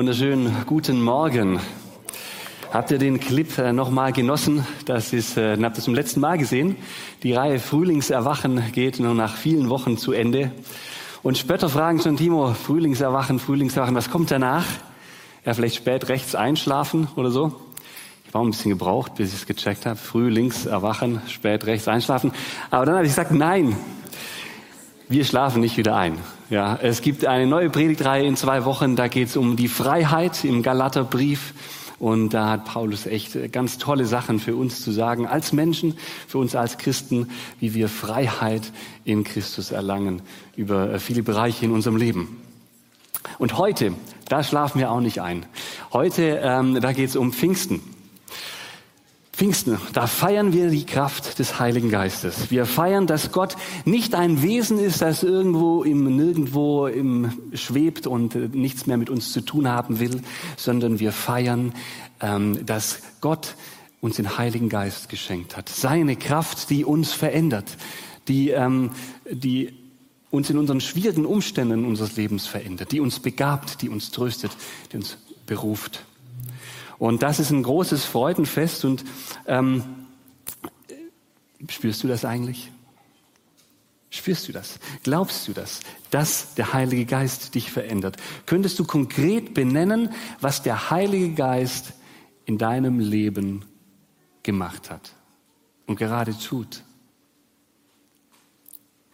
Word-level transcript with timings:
Wunderschönen 0.00 0.64
guten 0.64 1.02
Morgen. 1.02 1.60
Habt 2.72 2.90
ihr 2.90 2.96
den 2.96 3.20
Clip 3.20 3.58
äh, 3.58 3.74
nochmal 3.74 4.14
genossen? 4.14 4.66
Das 4.86 5.12
ist, 5.12 5.36
äh, 5.36 5.58
habt 5.62 5.76
ihr 5.76 5.82
zum 5.82 5.94
letzten 5.94 6.20
Mal 6.20 6.38
gesehen. 6.38 6.76
Die 7.22 7.34
Reihe 7.34 7.58
Frühlingserwachen 7.58 8.72
geht 8.72 8.98
nur 8.98 9.12
nach 9.12 9.36
vielen 9.36 9.68
Wochen 9.68 9.98
zu 9.98 10.12
Ende. 10.12 10.52
Und 11.22 11.36
Spötter 11.36 11.68
fragen 11.68 12.00
schon 12.00 12.16
Timo, 12.16 12.54
Frühlingserwachen, 12.54 13.38
Frühlingserwachen, 13.38 13.94
was 13.94 14.10
kommt 14.10 14.30
danach? 14.30 14.64
Ja, 15.44 15.52
vielleicht 15.52 15.76
spät 15.76 16.08
rechts 16.08 16.34
einschlafen 16.34 17.08
oder 17.16 17.30
so. 17.30 17.52
Ich 18.26 18.32
war 18.32 18.42
ein 18.42 18.52
bisschen 18.52 18.70
gebraucht, 18.70 19.16
bis 19.16 19.34
ich 19.34 19.40
es 19.40 19.46
gecheckt 19.46 19.84
habe. 19.84 19.96
Frühlingserwachen, 19.96 21.20
spät 21.28 21.66
rechts 21.66 21.88
einschlafen. 21.88 22.32
Aber 22.70 22.86
dann 22.86 22.94
habe 22.94 23.04
ich 23.04 23.10
gesagt, 23.10 23.32
nein, 23.32 23.76
wir 25.10 25.26
schlafen 25.26 25.60
nicht 25.60 25.76
wieder 25.76 25.94
ein. 25.94 26.16
Ja, 26.50 26.76
es 26.82 27.00
gibt 27.00 27.26
eine 27.26 27.46
neue 27.46 27.70
Predigtreihe 27.70 28.26
in 28.26 28.34
zwei 28.34 28.64
Wochen, 28.64 28.96
da 28.96 29.06
geht 29.06 29.28
es 29.28 29.36
um 29.36 29.54
die 29.54 29.68
Freiheit 29.68 30.42
im 30.42 30.64
Galaterbrief. 30.64 31.54
Und 32.00 32.30
da 32.30 32.48
hat 32.48 32.64
Paulus 32.64 33.06
echt 33.06 33.52
ganz 33.52 33.78
tolle 33.78 34.04
Sachen 34.04 34.40
für 34.40 34.56
uns 34.56 34.82
zu 34.82 34.90
sagen, 34.90 35.28
als 35.28 35.52
Menschen, 35.52 35.96
für 36.26 36.38
uns 36.38 36.56
als 36.56 36.76
Christen, 36.76 37.28
wie 37.60 37.74
wir 37.74 37.88
Freiheit 37.88 38.72
in 39.04 39.22
Christus 39.22 39.70
erlangen, 39.70 40.22
über 40.56 40.98
viele 40.98 41.22
Bereiche 41.22 41.66
in 41.66 41.70
unserem 41.70 41.96
Leben. 41.96 42.42
Und 43.38 43.56
heute, 43.56 43.92
da 44.28 44.42
schlafen 44.42 44.80
wir 44.80 44.90
auch 44.90 45.00
nicht 45.00 45.20
ein. 45.20 45.46
Heute, 45.92 46.40
ähm, 46.42 46.80
da 46.80 46.92
geht 46.92 47.10
es 47.10 47.16
um 47.16 47.32
Pfingsten. 47.32 47.80
Pfingsten, 49.40 49.78
da 49.94 50.06
feiern 50.06 50.52
wir 50.52 50.68
die 50.68 50.84
Kraft 50.84 51.38
des 51.38 51.58
Heiligen 51.58 51.88
Geistes. 51.88 52.50
Wir 52.50 52.66
feiern, 52.66 53.06
dass 53.06 53.32
Gott 53.32 53.56
nicht 53.86 54.14
ein 54.14 54.42
Wesen 54.42 54.78
ist, 54.78 55.00
das 55.00 55.22
irgendwo 55.22 55.82
im 55.82 56.14
Nirgendwo 56.14 56.86
im 56.86 57.32
schwebt 57.54 58.06
und 58.06 58.34
äh, 58.34 58.50
nichts 58.52 58.84
mehr 58.84 58.98
mit 58.98 59.08
uns 59.08 59.32
zu 59.32 59.40
tun 59.40 59.66
haben 59.66 59.98
will, 59.98 60.20
sondern 60.58 60.98
wir 60.98 61.10
feiern, 61.10 61.72
ähm, 62.20 62.66
dass 62.66 63.00
Gott 63.22 63.54
uns 64.02 64.16
den 64.16 64.36
Heiligen 64.36 64.68
Geist 64.68 65.08
geschenkt 65.08 65.56
hat. 65.56 65.70
Seine 65.70 66.16
Kraft, 66.16 66.68
die 66.68 66.84
uns 66.84 67.14
verändert, 67.14 67.78
die, 68.28 68.50
ähm, 68.50 68.90
die 69.30 69.72
uns 70.30 70.50
in 70.50 70.58
unseren 70.58 70.82
schwierigen 70.82 71.24
Umständen 71.24 71.86
unseres 71.86 72.14
Lebens 72.14 72.46
verändert, 72.46 72.92
die 72.92 73.00
uns 73.00 73.20
begabt, 73.20 73.80
die 73.80 73.88
uns 73.88 74.10
tröstet, 74.10 74.50
die 74.92 74.98
uns 74.98 75.16
beruft. 75.46 76.04
Und 77.00 77.22
das 77.22 77.40
ist 77.40 77.50
ein 77.50 77.62
großes 77.62 78.04
Freudenfest. 78.04 78.84
Und 78.84 79.04
ähm, 79.46 79.82
spürst 81.66 82.04
du 82.04 82.08
das 82.08 82.26
eigentlich? 82.26 82.70
Spürst 84.10 84.46
du 84.46 84.52
das? 84.52 84.78
Glaubst 85.02 85.48
du 85.48 85.54
das, 85.54 85.80
dass 86.10 86.54
der 86.56 86.74
Heilige 86.74 87.06
Geist 87.06 87.54
dich 87.54 87.70
verändert? 87.72 88.18
Könntest 88.44 88.78
du 88.78 88.84
konkret 88.84 89.54
benennen, 89.54 90.10
was 90.42 90.62
der 90.62 90.90
Heilige 90.90 91.32
Geist 91.32 91.94
in 92.44 92.58
deinem 92.58 93.00
Leben 93.00 93.64
gemacht 94.42 94.90
hat 94.90 95.12
und 95.86 95.96
gerade 95.96 96.36
tut? 96.36 96.82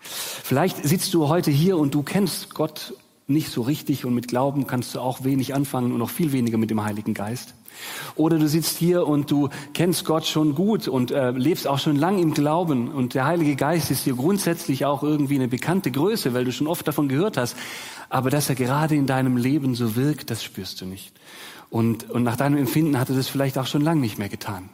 Vielleicht 0.00 0.82
sitzt 0.82 1.14
du 1.14 1.28
heute 1.28 1.52
hier 1.52 1.78
und 1.78 1.94
du 1.94 2.02
kennst 2.02 2.52
Gott 2.52 2.94
nicht 3.26 3.50
so 3.50 3.62
richtig 3.62 4.04
und 4.04 4.14
mit 4.14 4.28
Glauben 4.28 4.66
kannst 4.66 4.94
du 4.94 5.00
auch 5.00 5.24
wenig 5.24 5.54
anfangen 5.54 5.92
und 5.92 5.98
noch 5.98 6.10
viel 6.10 6.32
weniger 6.32 6.58
mit 6.58 6.70
dem 6.70 6.84
Heiligen 6.84 7.14
Geist. 7.14 7.54
Oder 8.14 8.38
du 8.38 8.48
sitzt 8.48 8.78
hier 8.78 9.06
und 9.06 9.30
du 9.30 9.48
kennst 9.74 10.04
Gott 10.04 10.26
schon 10.26 10.54
gut 10.54 10.88
und 10.88 11.10
äh, 11.10 11.32
lebst 11.32 11.66
auch 11.66 11.78
schon 11.78 11.96
lang 11.96 12.18
im 12.18 12.32
Glauben 12.32 12.88
und 12.88 13.14
der 13.14 13.26
Heilige 13.26 13.56
Geist 13.56 13.90
ist 13.90 14.06
dir 14.06 14.14
grundsätzlich 14.14 14.84
auch 14.84 15.02
irgendwie 15.02 15.34
eine 15.34 15.48
bekannte 15.48 15.90
Größe, 15.90 16.32
weil 16.32 16.44
du 16.44 16.52
schon 16.52 16.68
oft 16.68 16.86
davon 16.88 17.08
gehört 17.08 17.36
hast. 17.36 17.56
Aber 18.08 18.30
dass 18.30 18.48
er 18.48 18.54
gerade 18.54 18.94
in 18.94 19.06
deinem 19.06 19.36
Leben 19.36 19.74
so 19.74 19.96
wirkt, 19.96 20.30
das 20.30 20.42
spürst 20.42 20.80
du 20.80 20.86
nicht. 20.86 21.12
Und, 21.68 22.08
und 22.10 22.22
nach 22.22 22.36
deinem 22.36 22.56
Empfinden 22.56 22.98
hat 22.98 23.10
er 23.10 23.16
das 23.16 23.28
vielleicht 23.28 23.58
auch 23.58 23.66
schon 23.66 23.82
lang 23.82 24.00
nicht 24.00 24.18
mehr 24.18 24.28
getan. 24.28 24.68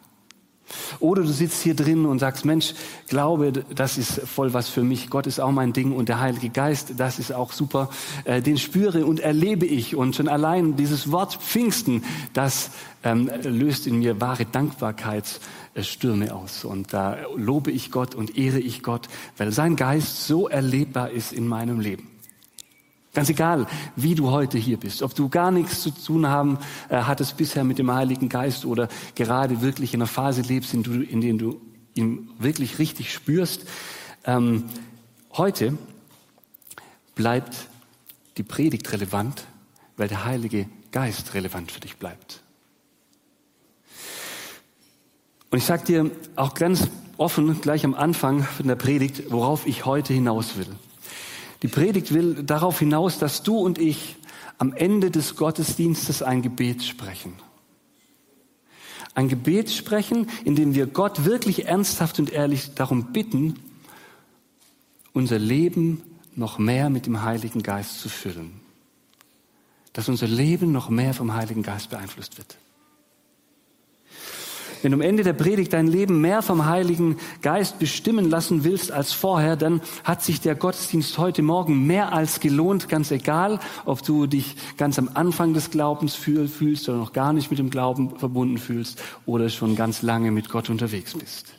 Oder 1.00 1.22
du 1.22 1.28
sitzt 1.28 1.62
hier 1.62 1.75
drin 1.75 2.06
und 2.06 2.19
sagst, 2.19 2.44
Mensch, 2.44 2.75
Glaube, 3.09 3.53
das 3.53 3.99
ist 3.99 4.21
voll 4.21 4.55
was 4.55 4.69
für 4.69 4.83
mich. 4.83 5.10
Gott 5.10 5.27
ist 5.27 5.41
auch 5.41 5.50
mein 5.50 5.72
Ding 5.72 5.93
und 5.93 6.09
der 6.09 6.21
Heilige 6.21 6.49
Geist, 6.49 6.94
das 6.97 7.19
ist 7.19 7.33
auch 7.33 7.53
super. 7.53 7.91
Äh, 8.25 8.41
den 8.41 8.56
spüre 8.59 9.05
und 9.05 9.21
erlebe 9.21 9.66
ich. 9.66 9.97
Und 9.97 10.16
schon 10.16 10.28
allein 10.28 10.77
dieses 10.77 11.12
Wort 11.12 11.34
Pfingsten, 11.34 12.05
das 12.32 12.71
ähm, 13.05 13.31
löst 13.43 13.87
in 13.87 13.99
mir 13.99 14.21
wahre 14.21 14.47
Dankbarkeitsstürme 14.47 16.34
aus. 16.34 16.65
Und 16.65 16.93
da 16.93 17.16
lobe 17.37 17.71
ich 17.71 17.91
Gott 17.91 18.15
und 18.15 18.38
ehre 18.38 18.61
ich 18.61 18.82
Gott, 18.82 19.09
weil 19.37 19.53
sein 19.53 19.77
Geist 19.77 20.27
so 20.27 20.49
erlebbar 20.49 21.11
ist 21.11 21.32
in 21.32 21.47
meinem 21.47 21.81
Leben. 21.81 22.12
Ganz 23.15 23.28
egal, 23.28 23.67
wie 23.95 24.15
du 24.15 24.31
heute 24.31 24.56
hier 24.56 24.78
bist, 24.78 25.03
ob 25.03 25.15
du 25.15 25.28
gar 25.28 25.50
nichts 25.50 25.83
zu 25.83 25.91
tun 25.91 26.28
haben 26.28 26.59
äh, 26.89 26.97
hattest 26.97 27.37
bisher 27.37 27.62
mit 27.62 27.78
dem 27.78 27.93
Heiligen 27.93 28.31
Geist 28.31 28.65
oder 28.65 28.89
gerade 29.15 29.61
wirklich 29.61 29.93
in 29.93 30.00
einer 30.00 30.06
Phase 30.06 30.41
lebst, 30.41 30.73
in, 30.73 30.83
du, 30.83 31.03
in 31.03 31.21
der 31.21 31.34
du 31.34 31.61
ihn 31.95 32.31
wirklich 32.39 32.78
richtig 32.78 33.12
spürst. 33.12 33.67
Ähm, 34.25 34.65
heute 35.33 35.77
bleibt 37.15 37.69
die 38.39 38.45
Predigt 38.45 38.91
relevant, 38.93 39.44
weil 39.99 40.09
der 40.09 40.25
Heilige 40.25 40.67
Geist 40.91 41.34
relevant 41.34 41.71
für 41.71 41.81
dich 41.81 41.97
bleibt. 41.97 42.41
Und 45.50 45.59
ich 45.59 45.67
sage 45.67 45.84
dir 45.84 46.11
auch 46.34 46.55
ganz 46.55 46.89
offen 47.19 47.61
gleich 47.61 47.84
am 47.84 47.94
Anfang 47.94 48.43
von 48.43 48.69
der 48.69 48.77
Predigt, 48.77 49.31
worauf 49.31 49.67
ich 49.67 49.84
heute 49.84 50.15
hinaus 50.15 50.56
will. 50.56 50.67
Die 51.62 51.69
Predigt 51.69 52.12
will 52.12 52.43
darauf 52.43 52.81
hinaus, 52.81 53.19
dass 53.19 53.43
du 53.43 53.56
und 53.56 53.78
ich 53.78 54.17
am 54.59 54.73
Ende 54.73 55.11
des 55.11 55.37
Gottesdienstes 55.37 56.23
ein 56.23 56.43
Gebet 56.43 56.83
sprechen. 56.83 57.34
Ein 59.15 59.28
Gebet 59.28 59.71
sprechen, 59.71 60.28
in 60.45 60.56
dem 60.56 60.75
wir 60.75 60.87
Gott 60.87 61.25
wirklich 61.25 61.67
ernsthaft 61.67 62.19
und 62.19 62.31
ehrlich 62.31 62.75
darum 62.75 63.12
bitten, 63.12 63.59
unser 65.12 65.39
Leben 65.39 66.03
noch 66.34 66.59
mehr 66.59 66.91
mit 66.91 67.06
dem 67.06 67.23
Heiligen 67.23 67.62
Geist 67.62 68.00
zu 68.00 68.09
füllen. 68.09 68.61
Dass 69.93 70.09
unser 70.09 70.27
Leben 70.27 70.73
noch 70.73 70.89
mehr 70.89 71.12
vom 71.12 71.34
Heiligen 71.34 71.62
Geist 71.62 71.91
beeinflusst 71.91 72.39
wird. 72.39 72.56
Wenn 74.82 74.91
du 74.91 74.97
am 74.97 75.00
Ende 75.00 75.22
der 75.22 75.32
Predigt 75.32 75.72
dein 75.72 75.87
Leben 75.87 76.20
mehr 76.20 76.43
vom 76.43 76.66
Heiligen 76.66 77.16
Geist 77.41 77.78
bestimmen 77.78 78.28
lassen 78.28 78.65
willst 78.65 78.91
als 78.91 79.12
vorher, 79.12 79.54
dann 79.54 79.81
hat 80.03 80.25
sich 80.25 80.41
der 80.41 80.56
Gottesdienst 80.56 81.19
heute 81.19 81.43
Morgen 81.43 81.87
mehr 81.87 82.12
als 82.12 82.41
gelohnt, 82.41 82.88
ganz 82.88 83.12
egal, 83.12 83.60
ob 83.84 84.03
du 84.03 84.26
dich 84.26 84.56
ganz 84.76 84.98
am 84.98 85.09
Anfang 85.15 85.54
des 85.54 85.70
Glaubens 85.70 86.16
fühlst 86.16 86.88
oder 86.88 86.98
noch 86.98 87.12
gar 87.12 87.32
nicht 87.32 87.50
mit 87.50 87.60
dem 87.60 87.70
Glauben 87.70 88.19
verbunden 88.19 88.59
fühlst 88.59 89.00
oder 89.25 89.48
schon 89.50 89.76
ganz 89.76 90.03
lange 90.03 90.32
mit 90.32 90.48
Gott 90.48 90.69
unterwegs 90.69 91.14
bist. 91.14 91.54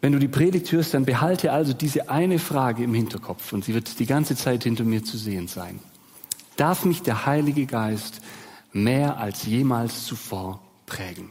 Wenn 0.00 0.12
du 0.12 0.18
die 0.18 0.28
Predigt 0.28 0.72
hörst, 0.72 0.94
dann 0.94 1.04
behalte 1.04 1.52
also 1.52 1.74
diese 1.74 2.08
eine 2.08 2.38
Frage 2.38 2.84
im 2.84 2.94
Hinterkopf 2.94 3.52
und 3.52 3.64
sie 3.64 3.74
wird 3.74 3.98
die 3.98 4.06
ganze 4.06 4.36
Zeit 4.36 4.62
hinter 4.64 4.84
mir 4.84 5.04
zu 5.04 5.18
sehen 5.18 5.48
sein. 5.48 5.80
Darf 6.56 6.86
mich 6.86 7.02
der 7.02 7.26
Heilige 7.26 7.66
Geist 7.66 8.22
mehr 8.72 9.18
als 9.18 9.44
jemals 9.44 10.06
zuvor 10.06 10.60
prägen? 10.88 11.30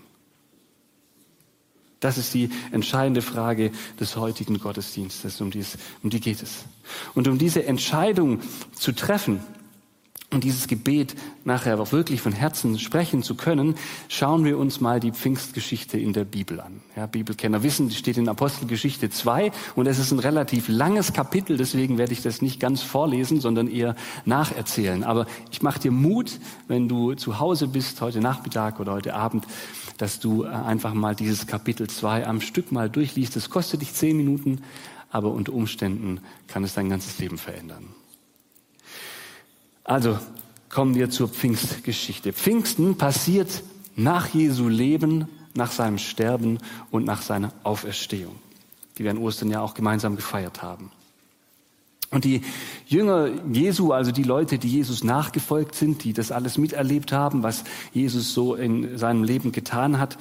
Das 2.00 2.18
ist 2.18 2.33
die 2.33 2.50
entscheidende 2.71 3.21
Frage 3.21 3.71
des 4.00 4.15
heutigen 4.15 4.59
Gottesdienstes, 4.59 5.42
um, 5.42 5.50
dies, 5.50 5.77
um 6.04 6.12
die 6.12 6.19
geht 6.19 6.44
es. 6.44 6.65
Und 7.15 7.27
um 7.27 7.39
diese 7.39 7.65
Entscheidung 7.65 8.42
zu 8.74 8.92
treffen, 8.92 9.39
und 10.29 10.44
dieses 10.44 10.68
Gebet 10.68 11.15
nachher 11.45 11.79
auch 11.79 11.94
wirklich 11.94 12.21
von 12.21 12.33
Herzen 12.33 12.77
sprechen 12.79 13.24
zu 13.24 13.35
können, 13.35 13.75
schauen 14.09 14.44
wir 14.44 14.57
uns 14.57 14.81
mal 14.81 15.00
die 15.00 15.13
Pfingstgeschichte 15.13 15.97
in 15.97 16.12
der 16.12 16.25
Bibel 16.25 16.59
an. 16.59 16.81
Ja, 16.97 17.06
Bibelkenner 17.06 17.63
wissen, 17.63 17.88
die 17.88 17.95
steht 17.95 18.18
in 18.18 18.27
Apostelgeschichte 18.27 19.09
2 19.09 19.51
und 19.75 19.88
es 19.88 20.00
ist 20.00 20.12
ein 20.12 20.19
relativ 20.19 20.68
langes 20.68 21.13
Kapitel, 21.13 21.56
deswegen 21.56 21.97
werde 21.97 22.12
ich 22.12 22.21
das 22.21 22.41
nicht 22.41 22.59
ganz 22.59 22.81
vorlesen, 22.81 23.39
sondern 23.39 23.69
eher 23.69 23.95
nacherzählen. 24.25 25.06
Aber 25.06 25.27
ich 25.50 25.62
mache 25.62 25.79
dir 25.79 25.91
Mut, 25.91 26.39
wenn 26.68 26.89
du 26.89 27.13
zu 27.13 27.39
Hause 27.39 27.69
bist, 27.69 28.01
heute 28.01 28.19
Nachmittag 28.19 28.81
oder 28.81 28.91
heute 28.91 29.13
Abend, 29.13 29.45
dass 29.97 30.19
du 30.19 30.44
äh, 30.44 30.47
einfach 30.47 30.94
mal 30.94 31.15
dieses 31.15 31.47
Kapitel 31.47 31.88
2 31.88 32.27
am 32.27 32.41
Stück 32.41 32.74
mal 32.74 32.89
durchliest. 32.89 33.38
Es 33.38 33.50
kostet 33.50 33.81
dich 33.81 33.94
zehn 33.94 34.18
Minuten, 34.18 34.62
aber 35.09 35.31
unter 35.31 35.53
Umständen 35.53 36.19
kann 36.47 36.65
es 36.65 36.74
dein 36.74 36.89
ganzes 36.89 37.18
Leben 37.19 37.38
verändern. 37.38 37.85
Also 39.88 40.19
kommen 40.68 40.95
wir 40.95 41.10
zur 41.10 41.30
Pfingstgeschichte. 41.30 42.34
Pfingsten 42.34 42.98
passiert 42.98 43.63
nach 43.95 44.28
Jesu 44.28 44.68
Leben, 44.68 45.30
nach 45.56 45.72
seinem 45.72 45.98
Sterben 45.98 46.60
und 46.92 47.06
nach 47.06 47.22
seiner 47.22 47.54
Auferstehung, 47.63 48.36
die 48.98 49.06
wir 49.06 49.12
an 49.12 49.18
Ostern 49.18 49.50
ja 49.50 49.62
auch 49.62 49.74
gemeinsam 49.74 50.18
gefeiert 50.18 50.62
haben. 50.62 50.92
Und 52.12 52.25
die 52.25 52.42
Jünger 52.86 53.30
Jesu, 53.51 53.94
also 53.94 54.12
die 54.12 54.24
Leute, 54.24 54.60
die 54.60 54.69
Jesus 54.69 55.06
nachgefolgt 55.06 55.74
sind, 55.74 56.04
die 56.04 56.12
das 56.12 56.34
alles 56.34 56.57
miterlebt 56.57 57.13
haben, 57.13 57.42
was 57.42 57.63
Jesus 57.94 58.34
so 58.34 58.56
in 58.56 58.98
seinem 58.98 59.24
Leben 59.24 59.54
getan 59.54 60.00
hat, 60.00 60.18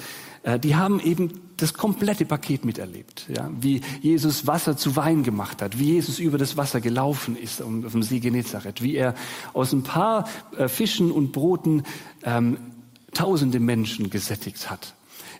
die 0.62 0.76
haben 0.76 1.00
eben 1.00 1.40
das 1.56 1.75
komplette 1.75 2.25
Paket 2.25 2.64
miterlebt. 2.64 3.26
Ja? 3.28 3.50
Wie 3.60 3.81
Jesus 4.00 4.46
Wasser 4.46 4.76
zu 4.76 4.94
Wein 4.94 5.22
gemacht 5.22 5.62
hat, 5.62 5.78
wie 5.78 5.94
Jesus 5.94 6.19
über 6.19 6.38
das 6.38 6.56
Wasser 6.56 6.81
gelaufen 6.81 7.37
ist 7.37 7.62
auf 7.62 7.93
dem 7.93 8.02
See 8.02 8.20
Genezareth, 8.20 8.82
wie 8.82 8.94
er 8.94 9.14
aus 9.54 9.72
ein 9.72 9.82
paar 9.82 10.28
äh, 10.56 10.69
Fischen 10.69 11.10
und 11.10 11.32
Broten 11.32 11.82
ähm, 12.22 12.58
tausende 13.12 13.60
Menschen 13.60 14.10
gesättigt 14.10 14.70
hat 14.70 14.94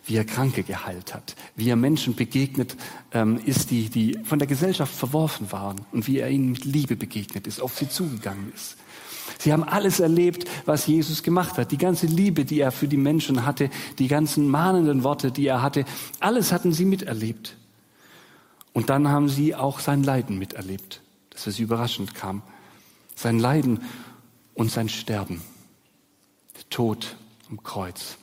wie 0.07 0.15
er 0.15 0.25
Kranke 0.25 0.63
geheilt 0.63 1.13
hat, 1.13 1.35
wie 1.55 1.69
er 1.69 1.75
Menschen 1.75 2.15
begegnet 2.15 2.77
ähm, 3.11 3.39
ist, 3.45 3.71
die, 3.71 3.89
die 3.89 4.17
von 4.23 4.39
der 4.39 4.47
Gesellschaft 4.47 4.93
verworfen 4.93 5.51
waren 5.51 5.81
und 5.91 6.07
wie 6.07 6.19
er 6.19 6.29
ihnen 6.29 6.51
mit 6.51 6.63
Liebe 6.63 6.95
begegnet 6.95 7.45
ist, 7.45 7.61
auf 7.61 7.77
sie 7.77 7.89
zugegangen 7.89 8.51
ist. 8.55 8.77
Sie 9.39 9.53
haben 9.53 9.63
alles 9.63 9.99
erlebt, 9.99 10.45
was 10.65 10.87
Jesus 10.87 11.23
gemacht 11.23 11.57
hat. 11.57 11.71
Die 11.71 11.77
ganze 11.77 12.07
Liebe, 12.07 12.45
die 12.45 12.59
er 12.59 12.71
für 12.71 12.87
die 12.87 12.97
Menschen 12.97 13.45
hatte, 13.45 13.69
die 13.99 14.07
ganzen 14.07 14.47
mahnenden 14.47 15.03
Worte, 15.03 15.31
die 15.31 15.47
er 15.47 15.61
hatte, 15.61 15.85
alles 16.19 16.51
hatten 16.51 16.73
sie 16.73 16.85
miterlebt. 16.85 17.55
Und 18.73 18.89
dann 18.89 19.07
haben 19.07 19.29
sie 19.29 19.55
auch 19.55 19.79
sein 19.79 20.03
Leiden 20.03 20.37
miterlebt, 20.37 21.01
dass 21.31 21.47
es 21.47 21.59
überraschend 21.59 22.13
kam. 22.13 22.41
Sein 23.15 23.39
Leiden 23.39 23.81
und 24.53 24.71
sein 24.71 24.89
Sterben. 24.89 25.41
Der 26.55 26.69
Tod 26.69 27.15
am 27.49 27.63
Kreuz. 27.63 28.17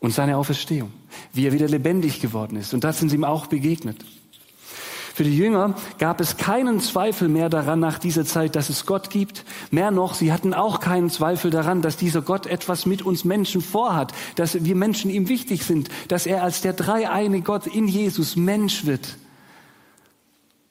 Und 0.00 0.12
seine 0.12 0.36
Auferstehung. 0.36 0.92
Wie 1.32 1.46
er 1.46 1.52
wieder 1.52 1.68
lebendig 1.68 2.20
geworden 2.20 2.56
ist. 2.56 2.74
Und 2.74 2.82
das 2.84 2.98
sind 2.98 3.10
sie 3.10 3.16
ihm 3.16 3.24
auch 3.24 3.46
begegnet. 3.46 4.04
Für 5.16 5.24
die 5.24 5.34
Jünger 5.34 5.74
gab 5.96 6.20
es 6.20 6.36
keinen 6.36 6.78
Zweifel 6.78 7.28
mehr 7.28 7.48
daran 7.48 7.80
nach 7.80 7.98
dieser 7.98 8.26
Zeit, 8.26 8.54
dass 8.54 8.68
es 8.68 8.84
Gott 8.84 9.08
gibt. 9.08 9.46
Mehr 9.70 9.90
noch, 9.90 10.12
sie 10.12 10.30
hatten 10.30 10.52
auch 10.52 10.78
keinen 10.78 11.08
Zweifel 11.08 11.50
daran, 11.50 11.80
dass 11.80 11.96
dieser 11.96 12.20
Gott 12.20 12.44
etwas 12.44 12.84
mit 12.84 13.00
uns 13.00 13.24
Menschen 13.24 13.62
vorhat, 13.62 14.12
dass 14.34 14.62
wir 14.62 14.76
Menschen 14.76 15.10
ihm 15.10 15.30
wichtig 15.30 15.64
sind, 15.64 15.88
dass 16.08 16.26
er 16.26 16.42
als 16.42 16.60
der 16.60 16.74
dreieine 16.74 17.40
Gott 17.40 17.66
in 17.66 17.88
Jesus 17.88 18.36
Mensch 18.36 18.84
wird, 18.84 19.16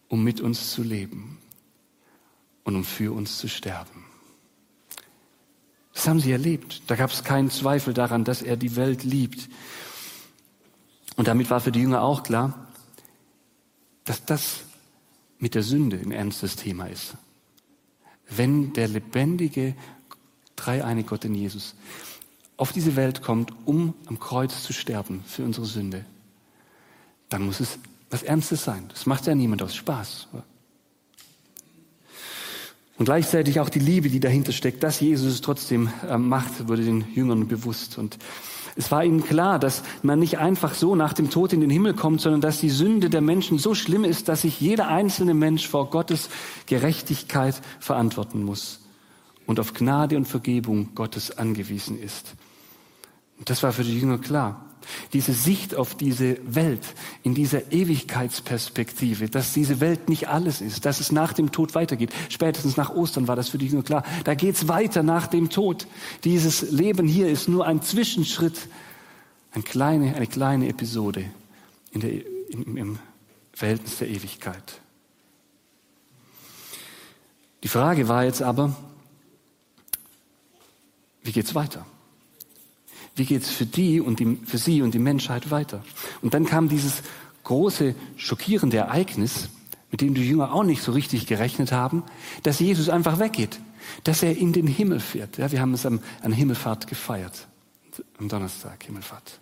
um 0.09 0.23
mit 0.23 0.41
uns 0.41 0.73
zu 0.73 0.83
leben 0.83 1.39
und 2.65 2.75
um 2.75 2.83
für 2.83 3.15
uns 3.15 3.39
zu 3.39 3.47
sterben. 3.47 4.05
Das 5.95 6.07
haben 6.07 6.19
sie 6.19 6.31
erlebt. 6.31 6.83
Da 6.85 6.95
gab 6.95 7.09
es 7.09 7.23
keinen 7.23 7.49
Zweifel 7.49 7.95
daran, 7.95 8.25
dass 8.25 8.43
er 8.43 8.57
die 8.57 8.75
Welt 8.75 9.03
liebt. 9.03 9.49
Und 11.15 11.27
damit 11.27 11.49
war 11.49 11.61
für 11.61 11.71
die 11.71 11.79
Jünger 11.79 12.03
auch 12.03 12.21
klar, 12.21 12.64
dass 14.05 14.23
das 14.25 14.61
mit 15.39 15.55
der 15.55 15.63
Sünde 15.63 15.97
ein 15.97 16.11
ernstes 16.11 16.55
Thema 16.55 16.85
ist. 16.85 17.15
Wenn 18.29 18.73
der 18.73 18.87
lebendige, 18.87 19.75
dreieinige 20.55 21.09
Gott 21.09 21.25
in 21.25 21.35
Jesus 21.35 21.75
auf 22.57 22.71
diese 22.71 22.95
Welt 22.95 23.21
kommt, 23.21 23.51
um 23.65 23.93
am 24.05 24.19
Kreuz 24.19 24.63
zu 24.63 24.71
sterben 24.71 25.23
für 25.27 25.43
unsere 25.43 25.65
Sünde, 25.65 26.05
dann 27.29 27.45
muss 27.45 27.59
es 27.59 27.77
was 28.09 28.23
Ernstes 28.23 28.63
sein. 28.63 28.85
Das 28.89 29.05
macht 29.05 29.27
ja 29.27 29.35
niemand 29.35 29.61
aus 29.61 29.75
Spaß. 29.75 30.27
Und 32.97 33.05
gleichzeitig 33.05 33.59
auch 33.59 33.69
die 33.69 33.79
Liebe, 33.79 34.09
die 34.09 34.21
dahinter 34.21 34.53
steckt, 34.53 34.83
dass 34.83 35.01
Jesus 35.01 35.33
es 35.33 35.41
trotzdem 35.41 35.89
äh, 36.07 36.17
macht, 36.17 36.67
wurde 36.69 36.85
den 36.85 37.13
Jüngern 37.13 37.47
bewusst. 37.47 37.97
Und 37.97 38.17
es 38.75 38.91
war 38.91 39.05
ihnen 39.05 39.23
klar, 39.23 39.57
dass 39.57 39.83
man 40.03 40.19
nicht 40.19 40.37
einfach 40.37 40.73
so 40.73 40.95
nach 40.95 41.13
dem 41.13 41.29
Tod 41.29 41.53
in 41.53 41.61
den 41.61 41.69
Himmel 41.69 41.93
kommt, 41.93 42.19
sondern 42.19 42.41
dass 42.41 42.59
die 42.59 42.69
Sünde 42.69 43.09
der 43.09 43.21
Menschen 43.21 43.57
so 43.57 43.73
schlimm 43.73 44.03
ist, 44.03 44.27
dass 44.27 44.41
sich 44.41 44.59
jeder 44.59 44.89
einzelne 44.89 45.33
Mensch 45.33 45.67
vor 45.67 45.89
Gottes 45.89 46.29
Gerechtigkeit 46.65 47.61
verantworten 47.79 48.43
muss 48.43 48.81
und 49.45 49.61
auf 49.61 49.73
Gnade 49.73 50.17
und 50.17 50.27
Vergebung 50.27 50.93
Gottes 50.93 51.37
angewiesen 51.37 51.97
ist. 51.97 52.35
Und 53.37 53.49
das 53.49 53.63
war 53.63 53.71
für 53.71 53.83
die 53.83 53.97
Jünger 53.97 54.17
klar. 54.17 54.64
Diese 55.13 55.33
Sicht 55.33 55.75
auf 55.75 55.95
diese 55.95 56.37
Welt 56.43 56.81
in 57.23 57.33
dieser 57.33 57.71
Ewigkeitsperspektive, 57.71 59.29
dass 59.29 59.53
diese 59.53 59.79
Welt 59.79 60.09
nicht 60.09 60.29
alles 60.29 60.61
ist, 60.61 60.85
dass 60.85 60.99
es 60.99 61.11
nach 61.11 61.33
dem 61.33 61.51
Tod 61.51 61.75
weitergeht. 61.75 62.11
Spätestens 62.29 62.77
nach 62.77 62.93
Ostern 62.93 63.27
war 63.27 63.35
das 63.35 63.49
für 63.49 63.57
die 63.57 63.67
Jünger 63.67 63.83
klar. 63.83 64.03
Da 64.23 64.35
geht's 64.35 64.67
weiter 64.67 65.03
nach 65.03 65.27
dem 65.27 65.49
Tod. 65.49 65.87
Dieses 66.23 66.71
Leben 66.71 67.07
hier 67.07 67.27
ist 67.27 67.47
nur 67.47 67.65
ein 67.65 67.81
Zwischenschritt, 67.81 68.67
eine 69.51 69.63
kleine, 69.63 70.15
eine 70.15 70.27
kleine 70.27 70.67
Episode 70.67 71.25
in 71.91 72.01
der, 72.01 72.11
in, 72.49 72.77
im 72.77 72.99
Verhältnis 73.53 73.97
der 73.97 74.09
Ewigkeit. 74.09 74.81
Die 77.63 77.69
Frage 77.69 78.07
war 78.07 78.25
jetzt 78.25 78.43
aber, 78.43 78.75
wie 81.23 81.31
geht's 81.31 81.55
weiter? 81.55 81.85
Wie 83.15 83.25
geht's 83.25 83.49
für 83.49 83.65
die 83.65 84.01
und 84.01 84.19
die, 84.19 84.37
für 84.45 84.57
sie 84.57 84.81
und 84.81 84.93
die 84.93 84.99
Menschheit 84.99 85.51
weiter? 85.51 85.83
Und 86.21 86.33
dann 86.33 86.45
kam 86.45 86.69
dieses 86.69 87.01
große, 87.43 87.95
schockierende 88.17 88.77
Ereignis, 88.77 89.49
mit 89.91 90.01
dem 90.01 90.13
die 90.13 90.27
Jünger 90.27 90.53
auch 90.53 90.63
nicht 90.63 90.81
so 90.81 90.91
richtig 90.91 91.25
gerechnet 91.25 91.71
haben, 91.71 92.03
dass 92.43 92.59
Jesus 92.59 92.89
einfach 92.89 93.19
weggeht, 93.19 93.59
dass 94.03 94.23
er 94.23 94.35
in 94.35 94.51
den 94.51 94.67
Himmel 94.67 94.99
fährt. 94.99 95.37
Ja, 95.37 95.51
wir 95.51 95.61
haben 95.61 95.73
es 95.73 95.85
am, 95.85 96.01
an 96.21 96.33
Himmelfahrt 96.33 96.87
gefeiert, 96.87 97.47
am 98.19 98.27
Donnerstag 98.27 98.83
Himmelfahrt. 98.83 99.39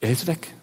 Er 0.00 0.10
ist 0.10 0.26
weg. 0.26 0.54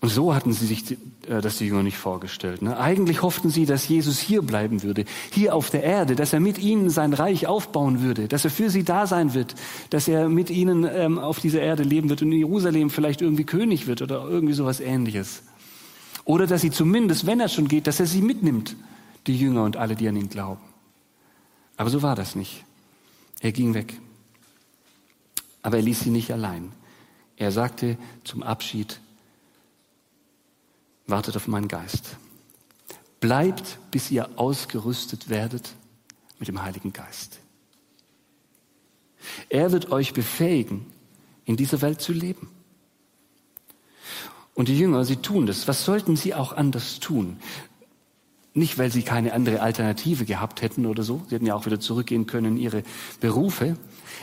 Und 0.00 0.08
so 0.08 0.34
hatten 0.34 0.52
sie 0.52 0.66
sich 0.66 0.92
äh, 1.28 1.40
das 1.42 1.58
die 1.58 1.66
Jünger 1.66 1.82
nicht 1.82 1.98
vorgestellt. 1.98 2.62
Ne? 2.62 2.78
Eigentlich 2.78 3.20
hofften 3.22 3.50
sie, 3.50 3.66
dass 3.66 3.86
Jesus 3.86 4.18
hier 4.18 4.40
bleiben 4.40 4.82
würde, 4.82 5.04
hier 5.30 5.54
auf 5.54 5.68
der 5.68 5.82
Erde, 5.82 6.16
dass 6.16 6.32
er 6.32 6.40
mit 6.40 6.58
ihnen 6.58 6.88
sein 6.88 7.12
Reich 7.12 7.46
aufbauen 7.46 8.00
würde, 8.00 8.26
dass 8.26 8.44
er 8.44 8.50
für 8.50 8.70
sie 8.70 8.82
da 8.82 9.06
sein 9.06 9.34
wird, 9.34 9.54
dass 9.90 10.08
er 10.08 10.28
mit 10.30 10.48
ihnen 10.48 10.88
ähm, 10.90 11.18
auf 11.18 11.38
dieser 11.38 11.60
Erde 11.60 11.82
leben 11.82 12.08
wird 12.08 12.22
und 12.22 12.32
in 12.32 12.38
Jerusalem 12.38 12.88
vielleicht 12.88 13.20
irgendwie 13.20 13.44
König 13.44 13.86
wird 13.86 14.00
oder 14.00 14.24
irgendwie 14.26 14.54
sowas 14.54 14.80
ähnliches. 14.80 15.42
Oder 16.24 16.46
dass 16.46 16.62
sie 16.62 16.70
zumindest, 16.70 17.26
wenn 17.26 17.40
er 17.40 17.48
schon 17.48 17.68
geht, 17.68 17.86
dass 17.86 18.00
er 18.00 18.06
sie 18.06 18.22
mitnimmt, 18.22 18.76
die 19.26 19.36
Jünger 19.36 19.64
und 19.64 19.76
alle, 19.76 19.96
die 19.96 20.08
an 20.08 20.16
ihn 20.16 20.30
glauben. 20.30 20.62
Aber 21.76 21.90
so 21.90 22.02
war 22.02 22.16
das 22.16 22.34
nicht. 22.34 22.64
Er 23.40 23.52
ging 23.52 23.74
weg. 23.74 24.00
Aber 25.62 25.76
er 25.76 25.82
ließ 25.82 26.00
sie 26.00 26.10
nicht 26.10 26.30
allein. 26.30 26.72
Er 27.36 27.52
sagte 27.52 27.98
zum 28.24 28.42
Abschied, 28.42 29.00
wartet 31.10 31.36
auf 31.36 31.48
meinen 31.48 31.68
Geist. 31.68 32.16
Bleibt, 33.20 33.78
bis 33.90 34.10
ihr 34.10 34.30
ausgerüstet 34.36 35.28
werdet 35.28 35.72
mit 36.38 36.48
dem 36.48 36.62
Heiligen 36.62 36.92
Geist. 36.92 37.40
Er 39.48 39.72
wird 39.72 39.90
euch 39.90 40.14
befähigen, 40.14 40.86
in 41.44 41.56
dieser 41.56 41.82
Welt 41.82 42.00
zu 42.00 42.12
leben. 42.12 42.48
Und 44.54 44.68
die 44.68 44.78
Jünger, 44.78 45.04
sie 45.04 45.16
tun 45.16 45.46
das. 45.46 45.68
Was 45.68 45.84
sollten 45.84 46.16
sie 46.16 46.34
auch 46.34 46.52
anders 46.52 47.00
tun? 47.00 47.38
Nicht, 48.52 48.78
weil 48.78 48.90
sie 48.90 49.02
keine 49.02 49.32
andere 49.32 49.62
Alternative 49.62 50.24
gehabt 50.24 50.60
hätten 50.60 50.86
oder 50.86 51.04
so. 51.04 51.22
Sie 51.28 51.36
hätten 51.36 51.46
ja 51.46 51.54
auch 51.54 51.66
wieder 51.66 51.78
zurückgehen 51.78 52.26
können 52.26 52.56
in 52.56 52.62
ihre 52.62 52.82
Berufe. 53.20 53.76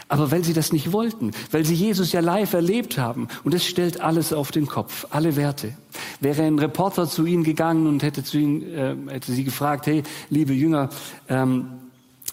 Aber 0.10 0.31
weil 0.31 0.43
sie 0.43 0.53
das 0.53 0.74
nicht 0.74 0.91
wollten, 0.91 1.31
weil 1.51 1.65
sie 1.65 1.74
Jesus 1.74 2.12
ja 2.12 2.19
live 2.19 2.53
erlebt 2.53 2.98
haben. 2.98 3.29
Und 3.46 3.53
es 3.53 3.65
stellt 3.65 4.01
alles 4.01 4.34
auf 4.34 4.51
den 4.51 4.67
Kopf, 4.67 5.07
alle 5.12 5.38
Werte. 5.38 5.74
Wäre 6.19 6.43
ein 6.43 6.60
Reporter 6.60 7.07
zu 7.07 7.25
ihnen 7.25 7.43
gegangen 7.43 7.88
und 7.88 8.03
hätte, 8.03 8.24
zu 8.24 8.38
ihnen, 8.38 8.63
äh, 8.74 8.96
hätte 9.13 9.31
sie 9.31 9.46
gefragt, 9.46 9.88
hey, 9.88 10.03
liebe 10.29 10.53
Jünger, 10.53 10.89
ähm, 11.29 11.67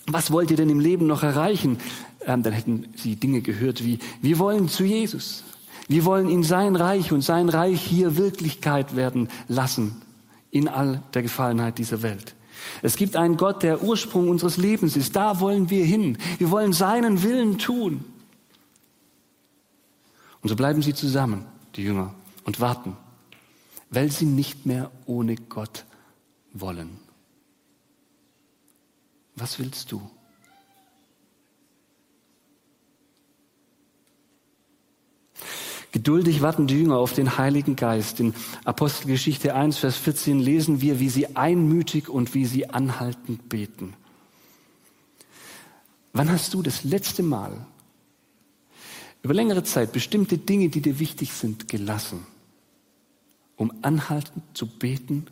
was 0.07 0.33
wollt 0.33 0.51
ihr 0.51 0.57
denn 0.57 0.71
im 0.71 0.81
Leben 0.81 1.07
noch 1.07 1.23
erreichen? 1.23 1.79
Ähm, 2.27 2.43
dann 2.43 2.53
hätten 2.53 2.87
sie 2.97 3.17
Dinge 3.17 3.41
gehört 3.41 3.85
wie, 3.85 4.01
wir 4.21 4.39
wollen 4.41 4.69
zu 4.69 4.85
Jesus. 4.85 5.45
Wir 5.87 6.05
wollen 6.05 6.29
in 6.29 6.43
sein 6.43 6.75
Reich 6.75 7.13
und 7.13 7.23
sein 7.23 7.49
Reich 7.49 7.81
hier 7.81 8.17
Wirklichkeit 8.17 8.97
werden 8.97 9.29
lassen 9.47 10.04
in 10.55 10.69
all 10.69 11.03
der 11.13 11.23
Gefallenheit 11.23 11.79
dieser 11.79 12.03
Welt. 12.03 12.37
Es 12.81 12.95
gibt 12.95 13.17
einen 13.17 13.37
Gott, 13.37 13.65
der 13.65 13.83
Ursprung 13.83 14.29
unseres 14.29 14.57
Lebens 14.57 14.97
ist. 14.97 15.17
Da 15.17 15.41
wollen 15.41 15.69
wir 15.69 15.85
hin. 15.85 16.17
Wir 16.39 16.51
wollen 16.53 16.73
seinen 16.73 17.25
Willen 17.25 17.59
tun. 17.59 18.05
Und 20.41 20.49
so 20.49 20.55
bleiben 20.55 20.81
sie 20.81 20.95
zusammen, 20.95 21.45
die 21.75 21.83
Jünger, 21.83 22.15
und 22.45 22.61
warten, 22.61 22.97
weil 23.91 24.13
sie 24.13 24.27
nicht 24.27 24.65
mehr 24.65 24.93
ohne 25.07 25.35
Gott 25.35 25.85
wollen. 26.53 26.99
Was 29.35 29.59
willst 29.59 29.91
du? 29.91 30.01
Geduldig 35.95 36.43
warten 36.43 36.67
die 36.67 36.75
Jünger 36.75 36.97
auf 36.97 37.13
den 37.13 37.39
Heiligen 37.39 37.77
Geist. 37.77 38.19
In 38.19 38.35
Apostelgeschichte 38.65 39.55
1, 39.55 39.79
Vers 39.79 39.97
14 39.97 40.41
lesen 40.41 40.81
wir, 40.81 40.99
wie 40.99 41.09
sie 41.09 41.37
einmütig 41.37 42.09
und 42.09 42.35
wie 42.35 42.47
sie 42.47 42.69
anhaltend 42.69 43.49
beten. 43.49 43.95
Wann 46.13 46.33
hast 46.33 46.53
du 46.53 46.63
das 46.63 46.83
letzte 46.83 47.23
Mal 47.23 47.65
über 49.23 49.35
längere 49.35 49.63
Zeit 49.63 49.93
bestimmte 49.93 50.37
Dinge, 50.37 50.69
die 50.69 50.81
dir 50.81 50.99
wichtig 50.99 51.33
sind, 51.33 51.69
gelassen, 51.69 52.27
um 53.55 53.73
anhaltend 53.83 54.43
zu 54.55 54.67
beten, 54.67 55.27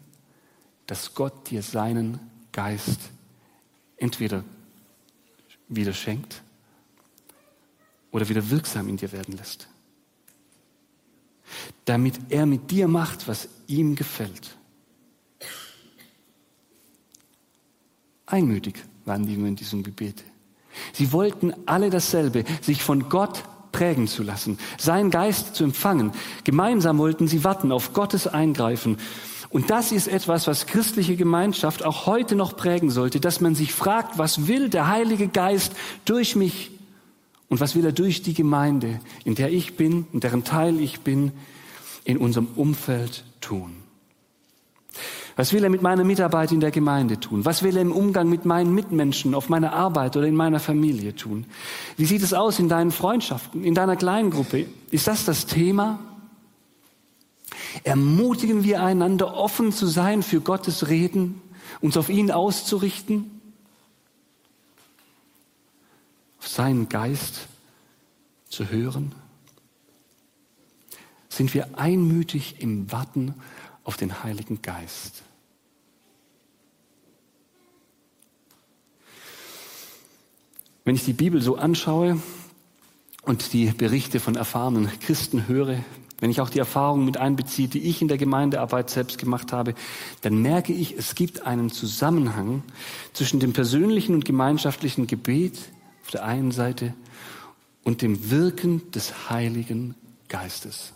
dass 0.87 1.17
Gott 1.17 1.51
dir 1.51 1.63
seinen 1.63 2.21
Geist 2.53 3.01
entweder 3.97 4.45
wieder 5.67 5.93
schenkt 5.93 6.41
oder 8.13 8.29
wieder 8.29 8.49
wirksam 8.49 8.89
in 8.89 8.97
dir 8.97 9.11
werden 9.11 9.37
lässt. 9.37 9.67
Damit 11.85 12.15
er 12.29 12.47
mit 12.47 12.71
dir 12.71 12.89
macht, 12.89 13.29
was 13.29 13.49
ihm 13.67 13.95
gefällt. 13.95 14.57
Einmütig 18.27 18.77
waren 19.05 19.27
die 19.27 19.35
Jünger 19.35 19.49
in 19.49 19.57
diesem 19.57 19.83
Gebet. 19.83 20.25
Sie 20.93 21.13
wollten 21.13 21.53
alle 21.67 21.91
dasselbe, 21.91 22.45
sich 22.61 22.83
von 22.83 23.09
Gott 23.09 23.43
prägen 23.73 24.07
zu 24.07 24.23
lassen, 24.23 24.59
seinen 24.79 25.11
Geist 25.11 25.55
zu 25.55 25.65
empfangen. 25.65 26.13
Gemeinsam 26.45 26.99
wollten 26.99 27.27
sie 27.27 27.45
warten 27.45 27.73
auf 27.73 27.93
Gottes 27.93 28.27
Eingreifen. 28.27 28.99
Und 29.51 29.71
das 29.71 29.93
ist 29.93 30.09
etwas, 30.09 30.47
was 30.47 30.67
christliche 30.67 31.17
Gemeinschaft 31.17 31.85
auch 31.85 32.07
heute 32.07 32.37
noch 32.37 32.57
prägen 32.57 32.91
sollte, 32.91 33.21
dass 33.21 33.41
man 33.41 33.55
sich 33.55 33.75
fragt, 33.75 34.17
was 34.17 34.47
will 34.47 34.71
der 34.71 34.89
Heilige 34.89 35.29
Geist 35.29 35.73
durch 36.07 36.37
mich 36.37 36.71
und 37.53 37.61
was 37.61 37.75
will 37.75 37.85
er 37.85 37.93
durch 37.93 38.23
die 38.23 38.33
Gemeinde, 38.33 38.99
in 39.27 39.35
der 39.35 39.53
ich 39.53 39.77
bin, 39.77 40.07
in 40.15 40.21
deren 40.21 40.43
Teil 40.43 40.81
ich 40.81 41.01
bin, 41.01 41.33
in 42.03 42.17
unserem 42.17 42.49
Umfeld 42.57 43.25
tun. 43.43 43.75
Was 45.37 45.53
will 45.53 45.63
er 45.63 45.69
mit 45.69 45.83
meiner 45.83 46.03
Mitarbeit 46.03 46.51
in 46.51 46.61
der 46.61 46.71
Gemeinde 46.71 47.21
tun? 47.21 47.45
Was 47.45 47.63
will 47.63 47.77
er 47.77 47.83
im 47.83 47.93
Umgang 47.93 48.31
mit 48.31 48.47
meinen 48.47 48.75
Mitmenschen 48.75 49.35
auf 49.35 49.51
meiner 49.51 49.75
Arbeit 49.75 50.17
oder 50.17 50.27
in 50.27 50.35
meiner 50.35 50.61
Familie 50.61 51.15
tun? 51.15 51.45
Wie 51.99 52.07
sieht 52.07 52.23
es 52.23 52.33
aus 52.33 52.59
in 52.59 52.71
deinen 52.71 52.91
Freundschaften, 52.91 53.65
in 53.65 53.75
deiner 53.75 53.97
Kleingruppe? 53.97 54.65
Ist 54.91 55.07
das 55.07 55.27
das 55.27 55.45
Thema? 55.45 55.99
Ermutigen 57.85 58.65
wir 58.65 58.83
einander, 58.83 59.37
offen 59.37 59.73
zu 59.73 59.87
sein 59.87 60.23
für 60.23 60.41
Gottes 60.41 60.89
Reden, 60.89 61.43
uns 61.83 61.99
auf 61.99 62.09
ihn 62.09 62.31
auszurichten, 62.31 63.32
auf 66.43 66.49
seinen 66.49 66.89
Geist 66.89 67.47
zu 68.49 68.69
hören? 68.69 69.15
Sind 71.29 71.55
wir 71.55 71.79
einmütig 71.79 72.57
im 72.59 72.91
Warten 72.91 73.35
auf 73.85 73.97
den 73.97 74.25
Heiligen 74.25 74.61
Geist. 74.61 75.23
Wenn 80.85 80.97
ich 80.97 81.05
die 81.05 81.13
Bibel 81.13 81.41
so 81.41 81.57
anschaue 81.57 82.21
und 83.23 83.53
die 83.53 83.67
Berichte 83.67 84.19
von 84.19 84.35
erfahrenen 84.35 84.91
Christen 84.99 85.47
höre, 85.47 85.85
wenn 86.19 86.31
ich 86.31 86.41
auch 86.41 86.51
die 86.51 86.59
Erfahrungen 86.59 87.05
mit 87.05 87.19
einbeziehe, 87.19 87.69
die 87.69 87.83
ich 87.83 88.03
in 88.03 88.09
der 88.09 88.19
Gemeindearbeit 88.19 88.91
selbst 88.91 89.19
gemacht 89.19 89.53
habe, 89.53 89.75
dann 90.23 90.43
merke 90.43 90.73
ich, 90.73 90.97
es 90.97 91.15
gibt 91.15 91.47
einen 91.47 91.71
Zusammenhang 91.71 92.65
zwischen 93.13 93.39
dem 93.39 93.53
persönlichen 93.53 94.15
und 94.15 94.25
gemeinschaftlichen 94.25 95.07
Gebet 95.07 95.59
auf 96.03 96.11
der 96.11 96.25
einen 96.25 96.53
Seite 96.53 96.95
und 97.85 98.03
dem 98.03 98.31
Wirken 98.31 98.91
des 98.93 99.31
Heiligen 99.31 99.95
Geistes. 100.29 100.93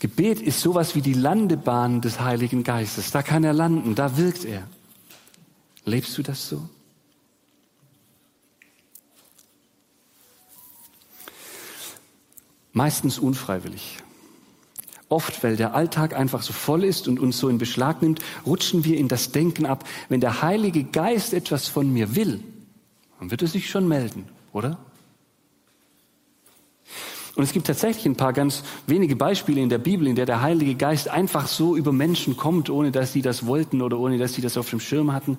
Gebet 0.00 0.40
ist 0.40 0.60
sowas 0.60 0.94
wie 0.94 1.02
die 1.02 1.14
Landebahn 1.14 2.00
des 2.00 2.20
Heiligen 2.20 2.62
Geistes. 2.62 3.10
Da 3.10 3.22
kann 3.22 3.42
er 3.42 3.52
landen, 3.52 3.94
da 3.94 4.16
wirkt 4.16 4.44
er. 4.44 4.68
Lebst 5.84 6.16
du 6.16 6.22
das 6.22 6.48
so? 6.48 6.68
Meistens 12.72 13.18
unfreiwillig. 13.18 13.98
Oft, 15.08 15.42
weil 15.42 15.56
der 15.56 15.74
Alltag 15.74 16.14
einfach 16.14 16.42
so 16.42 16.52
voll 16.52 16.84
ist 16.84 17.08
und 17.08 17.18
uns 17.18 17.38
so 17.38 17.48
in 17.48 17.58
Beschlag 17.58 18.02
nimmt, 18.02 18.20
rutschen 18.44 18.84
wir 18.84 18.98
in 18.98 19.08
das 19.08 19.32
Denken 19.32 19.64
ab, 19.64 19.84
wenn 20.08 20.20
der 20.20 20.42
Heilige 20.42 20.84
Geist 20.84 21.32
etwas 21.32 21.68
von 21.68 21.90
mir 21.90 22.14
will, 22.14 22.42
dann 23.18 23.30
wird 23.30 23.42
er 23.42 23.48
sich 23.48 23.70
schon 23.70 23.88
melden, 23.88 24.24
oder? 24.52 24.78
Und 27.38 27.44
es 27.44 27.52
gibt 27.52 27.68
tatsächlich 27.68 28.04
ein 28.04 28.16
paar 28.16 28.32
ganz 28.32 28.64
wenige 28.88 29.14
Beispiele 29.14 29.60
in 29.60 29.68
der 29.68 29.78
Bibel, 29.78 30.08
in 30.08 30.16
der 30.16 30.26
der 30.26 30.42
Heilige 30.42 30.74
Geist 30.74 31.08
einfach 31.08 31.46
so 31.46 31.76
über 31.76 31.92
Menschen 31.92 32.36
kommt, 32.36 32.68
ohne 32.68 32.90
dass 32.90 33.12
sie 33.12 33.22
das 33.22 33.46
wollten 33.46 33.80
oder 33.80 33.98
ohne 34.00 34.18
dass 34.18 34.34
sie 34.34 34.42
das 34.42 34.58
auf 34.58 34.68
dem 34.70 34.80
Schirm 34.80 35.12
hatten. 35.12 35.38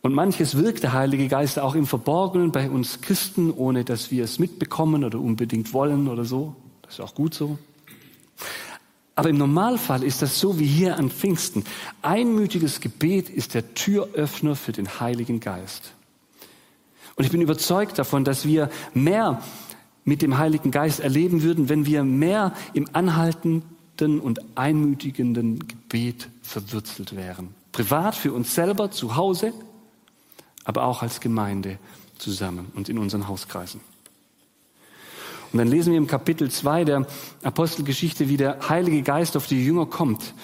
Und 0.00 0.14
manches 0.14 0.56
wirkt 0.56 0.82
der 0.82 0.94
Heilige 0.94 1.28
Geist 1.28 1.58
auch 1.58 1.74
im 1.74 1.86
Verborgenen 1.86 2.52
bei 2.52 2.70
uns 2.70 3.02
Christen, 3.02 3.50
ohne 3.52 3.84
dass 3.84 4.10
wir 4.10 4.24
es 4.24 4.38
mitbekommen 4.38 5.04
oder 5.04 5.20
unbedingt 5.20 5.74
wollen 5.74 6.08
oder 6.08 6.24
so. 6.24 6.56
Das 6.86 6.94
ist 6.94 7.00
auch 7.00 7.14
gut 7.14 7.34
so. 7.34 7.58
Aber 9.14 9.30
im 9.30 9.38
Normalfall 9.38 10.02
ist 10.04 10.20
das 10.20 10.38
so 10.38 10.58
wie 10.58 10.66
hier 10.66 10.96
an 10.98 11.10
Pfingsten. 11.10 11.64
Einmütiges 12.02 12.80
Gebet 12.80 13.30
ist 13.30 13.54
der 13.54 13.74
Türöffner 13.74 14.56
für 14.56 14.72
den 14.72 15.00
Heiligen 15.00 15.40
Geist. 15.40 15.92
Und 17.16 17.24
ich 17.24 17.30
bin 17.30 17.40
überzeugt 17.40 17.98
davon, 17.98 18.24
dass 18.24 18.46
wir 18.46 18.70
mehr 18.92 19.42
mit 20.04 20.20
dem 20.20 20.36
Heiligen 20.36 20.70
Geist 20.70 21.00
erleben 21.00 21.42
würden, 21.42 21.70
wenn 21.70 21.86
wir 21.86 22.04
mehr 22.04 22.52
im 22.74 22.88
anhaltenden 22.92 24.20
und 24.20 24.40
einmütigenden 24.54 25.66
Gebet 25.66 26.28
verwurzelt 26.42 27.16
wären. 27.16 27.54
Privat 27.72 28.14
für 28.14 28.34
uns 28.34 28.54
selber 28.54 28.90
zu 28.90 29.16
Hause, 29.16 29.54
aber 30.64 30.84
auch 30.84 31.02
als 31.02 31.20
Gemeinde 31.20 31.78
zusammen 32.18 32.70
und 32.74 32.90
in 32.90 32.98
unseren 32.98 33.28
Hauskreisen. 33.28 33.80
Und 35.56 35.60
dann 35.60 35.68
lesen 35.68 35.92
wir 35.92 35.96
im 35.96 36.06
Kapitel 36.06 36.50
2 36.50 36.84
der 36.84 37.06
Apostelgeschichte, 37.42 38.28
wie 38.28 38.36
der 38.36 38.68
Heilige 38.68 39.00
Geist 39.00 39.38
auf 39.38 39.46
die 39.46 39.64
Jünger 39.64 39.86
kommt, 39.86 40.34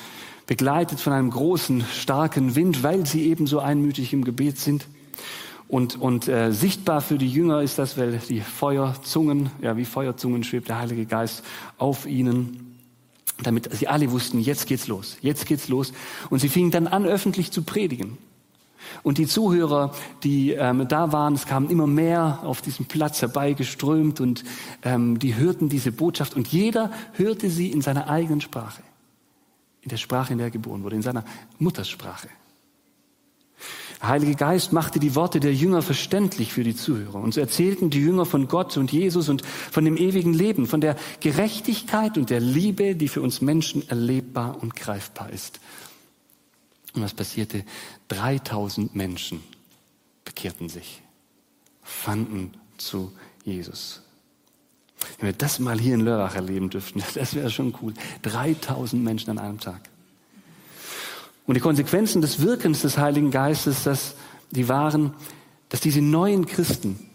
begleitet 0.47 1.01
von 1.01 1.13
einem 1.13 1.29
großen, 1.29 1.85
starken 1.93 2.55
Wind, 2.55 2.83
weil 2.83 3.05
sie 3.05 3.29
eben 3.29 3.47
so 3.47 3.61
einmütig 3.61 4.15
im 4.15 4.25
Gebet 4.25 4.57
sind. 4.57 4.87
Und, 5.69 6.01
und 6.01 6.29
äh, 6.29 6.51
sichtbar 6.51 7.03
für 7.03 7.19
die 7.19 7.29
Jünger 7.29 7.61
ist 7.61 7.79
das, 7.79 7.99
weil 7.99 8.23
die 8.27 8.41
Feuerzungen, 8.41 9.51
ja 9.61 9.77
wie 9.77 9.85
Feuerzungen 9.85 10.45
schwebt 10.45 10.71
der 10.71 10.79
Heilige 10.79 11.05
Geist 11.05 11.45
auf 11.77 12.07
ihnen, 12.07 12.79
damit 13.43 13.71
sie 13.71 13.89
alle 13.89 14.11
wussten, 14.13 14.41
jetzt 14.41 14.67
geht's 14.67 14.89
los, 14.89 15.19
jetzt 15.21 15.45
geht's 15.45 15.69
los. 15.69 15.93
Und 16.31 16.39
sie 16.39 16.49
fingen 16.49 16.71
dann 16.71 16.87
an, 16.87 17.05
öffentlich 17.05 17.51
zu 17.51 17.65
predigen. 17.65 18.17
Und 19.03 19.19
die 19.19 19.27
Zuhörer, 19.27 19.95
die 20.23 20.53
ähm, 20.53 20.87
da 20.89 21.13
waren, 21.13 21.35
es 21.35 21.47
kamen 21.47 21.71
immer 21.71 21.87
mehr 21.87 22.41
auf 22.43 22.63
diesem 22.63 22.87
Platz 22.87 23.23
herbeigeströmt 23.23 24.21
und 24.21 24.45
ähm, 24.83 25.19
die 25.19 25.37
hörten 25.37 25.69
diese 25.69 25.93
Botschaft 25.93 26.35
und 26.35 26.49
jeder 26.49 26.91
hörte 27.15 27.51
sie 27.51 27.71
in 27.71 27.81
seiner 27.81 28.09
eigenen 28.09 28.41
Sprache, 28.41 28.83
in 29.81 29.89
der 29.89 29.97
Sprache, 29.97 30.33
in 30.33 30.39
der 30.39 30.49
er 30.49 30.53
geboren 30.53 30.83
wurde, 30.83 30.97
in 30.97 31.03
seiner 31.03 31.25
Muttersprache. 31.59 32.29
Der 34.03 34.09
Heilige 34.09 34.35
Geist 34.35 34.73
machte 34.73 34.99
die 34.99 35.15
Worte 35.15 35.39
der 35.39 35.55
Jünger 35.55 35.81
verständlich 35.81 36.53
für 36.53 36.65
die 36.65 36.75
Zuhörer. 36.75 37.21
Und 37.21 37.35
so 37.35 37.41
erzählten 37.41 37.89
die 37.89 38.01
Jünger 38.01 38.27
von 38.27 38.49
Gott 38.49 38.77
und 38.77 38.91
Jesus 38.91 39.29
und 39.29 39.47
von 39.47 39.85
dem 39.85 39.97
ewigen 39.97 40.35
Leben, 40.35 40.67
von 40.67 40.81
der 40.81 40.97
Gerechtigkeit 41.21 42.19
und 42.19 42.29
der 42.29 42.41
Liebe, 42.41 42.97
die 42.97 43.07
für 43.07 43.23
uns 43.23 43.41
Menschen 43.41 43.89
erlebbar 43.89 44.61
und 44.61 44.75
greifbar 44.75 45.31
ist. 45.31 45.61
Und 46.95 47.03
was 47.03 47.15
passierte? 47.15 47.65
3000 48.09 48.95
Menschen 48.95 49.43
bekehrten 50.25 50.69
sich, 50.69 51.03
fanden 51.83 52.53
zu 52.77 53.13
Jesus. 53.45 54.03
Wenn 55.19 55.29
wir 55.29 55.33
das 55.33 55.59
mal 55.59 55.79
hier 55.81 55.95
in 55.95 56.01
Lörrach 56.01 56.35
erleben 56.35 56.71
dürften, 56.71 57.03
das 57.15 57.35
wäre 57.35 57.51
schon 57.51 57.75
cool. 57.83 57.95
3000 58.23 59.03
Menschen 59.03 59.31
an 59.31 59.39
einem 59.39 59.61
Tag. 59.61 59.89
Und 61.47 61.55
die 61.55 61.61
Konsequenzen 61.61 62.23
des 62.23 62.41
Wirkens 62.41 62.83
des 62.83 62.99
Heiligen 62.99 63.31
Geistes, 63.31 63.83
dass 63.83 64.15
die 64.53 64.69
waren, 64.69 65.15
dass 65.71 65.81
diese 65.81 66.01
neuen 66.01 66.47
Christen, 66.47 67.11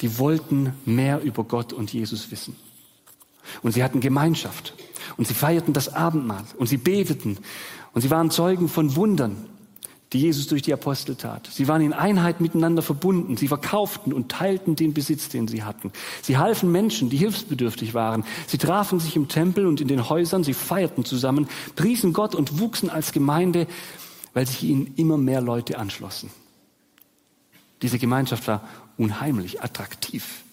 die 0.00 0.18
wollten 0.18 0.72
mehr 0.84 1.22
über 1.22 1.44
Gott 1.44 1.72
und 1.72 1.92
Jesus 1.92 2.30
wissen. 2.30 2.56
Und 3.62 3.72
sie 3.72 3.84
hatten 3.84 4.00
Gemeinschaft. 4.00 4.74
Und 5.16 5.28
sie 5.28 5.34
feierten 5.34 5.72
das 5.72 5.94
Abendmahl. 5.94 6.44
Und 6.58 6.66
sie 6.66 6.76
beteten. 6.76 7.38
Und 7.96 8.02
sie 8.02 8.10
waren 8.10 8.30
Zeugen 8.30 8.68
von 8.68 8.94
Wundern 8.94 9.46
die 10.12 10.20
Jesus 10.20 10.46
durch 10.46 10.62
die 10.62 10.72
Apostel 10.72 11.16
tat. 11.16 11.48
Sie 11.52 11.66
waren 11.66 11.82
in 11.82 11.92
Einheit 11.92 12.40
miteinander 12.40 12.80
verbunden. 12.80 13.36
Sie 13.36 13.48
verkauften 13.48 14.12
und 14.12 14.30
teilten 14.30 14.76
den 14.76 14.94
Besitz, 14.94 15.28
den 15.28 15.48
sie 15.48 15.64
hatten. 15.64 15.92
Sie 16.22 16.38
halfen 16.38 16.70
Menschen, 16.70 17.10
die 17.10 17.16
hilfsbedürftig 17.16 17.92
waren. 17.92 18.24
Sie 18.46 18.58
trafen 18.58 19.00
sich 19.00 19.16
im 19.16 19.26
Tempel 19.28 19.66
und 19.66 19.80
in 19.80 19.88
den 19.88 20.08
Häusern. 20.08 20.44
Sie 20.44 20.54
feierten 20.54 21.04
zusammen, 21.04 21.48
priesen 21.74 22.12
Gott 22.12 22.34
und 22.36 22.60
wuchsen 22.60 22.88
als 22.88 23.10
Gemeinde, 23.10 23.66
weil 24.32 24.46
sich 24.46 24.62
ihnen 24.62 24.94
immer 24.96 25.18
mehr 25.18 25.40
Leute 25.40 25.78
anschlossen. 25.78 26.30
Diese 27.82 27.98
Gemeinschaft 27.98 28.46
war 28.46 28.66
unheimlich 28.96 29.62
attraktiv, 29.62 30.44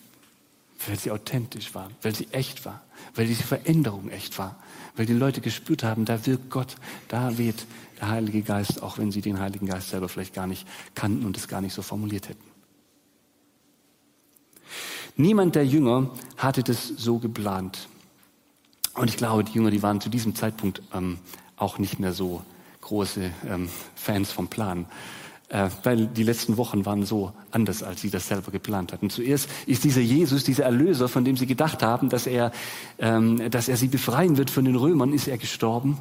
weil 0.87 0.97
sie 0.97 1.11
authentisch 1.11 1.75
war, 1.75 1.91
weil 2.01 2.15
sie 2.15 2.27
echt 2.31 2.65
war, 2.65 2.81
weil 3.15 3.27
diese 3.27 3.43
Veränderung 3.43 4.09
echt 4.09 4.37
war, 4.39 4.57
weil 4.95 5.05
die 5.05 5.13
Leute 5.13 5.41
gespürt 5.41 5.83
haben, 5.83 6.05
da 6.05 6.25
wirkt 6.25 6.49
Gott, 6.49 6.75
da 7.07 7.37
weht 7.37 7.65
der 7.99 8.09
Heilige 8.09 8.41
Geist, 8.41 8.83
auch 8.83 8.97
wenn 8.97 9.11
sie 9.11 9.21
den 9.21 9.39
Heiligen 9.39 9.67
Geist 9.67 9.89
selber 9.89 10.09
vielleicht 10.09 10.33
gar 10.33 10.47
nicht 10.47 10.67
kannten 10.95 11.25
und 11.25 11.37
es 11.37 11.47
gar 11.47 11.61
nicht 11.61 11.73
so 11.73 11.81
formuliert 11.81 12.29
hätten. 12.29 12.43
Niemand 15.15 15.55
der 15.55 15.65
Jünger 15.65 16.09
hatte 16.37 16.63
das 16.63 16.87
so 16.87 17.19
geplant. 17.19 17.87
Und 18.95 19.09
ich 19.09 19.17
glaube, 19.17 19.43
die 19.43 19.53
Jünger, 19.53 19.71
die 19.71 19.83
waren 19.83 20.01
zu 20.01 20.09
diesem 20.09 20.35
Zeitpunkt 20.35 20.81
ähm, 20.93 21.19
auch 21.55 21.77
nicht 21.77 21.99
mehr 21.99 22.13
so 22.13 22.43
große 22.81 23.31
ähm, 23.47 23.69
Fans 23.95 24.31
vom 24.31 24.47
Plan. 24.47 24.85
Äh, 25.53 25.69
weil 25.83 26.07
die 26.07 26.23
letzten 26.23 26.57
Wochen 26.57 26.83
waren 26.83 27.05
so 27.05 27.31
anders, 27.51 27.83
als 27.83 28.01
sie 28.01 28.09
das 28.09 28.27
selber 28.27 28.49
geplant 28.51 28.91
hatten. 28.91 29.11
Zuerst 29.11 29.47
ist 29.67 29.83
dieser 29.83 30.01
Jesus, 30.01 30.43
dieser 30.43 30.63
Erlöser, 30.63 31.07
von 31.07 31.23
dem 31.23 31.37
sie 31.37 31.45
gedacht 31.45 31.83
haben, 31.83 32.09
dass 32.09 32.25
er, 32.25 32.51
ähm, 32.97 33.51
dass 33.51 33.69
er 33.69 33.77
sie 33.77 33.87
befreien 33.87 34.37
wird 34.37 34.49
von 34.49 34.65
den 34.65 34.75
Römern, 34.75 35.13
ist 35.13 35.27
er 35.27 35.37
gestorben. 35.37 35.99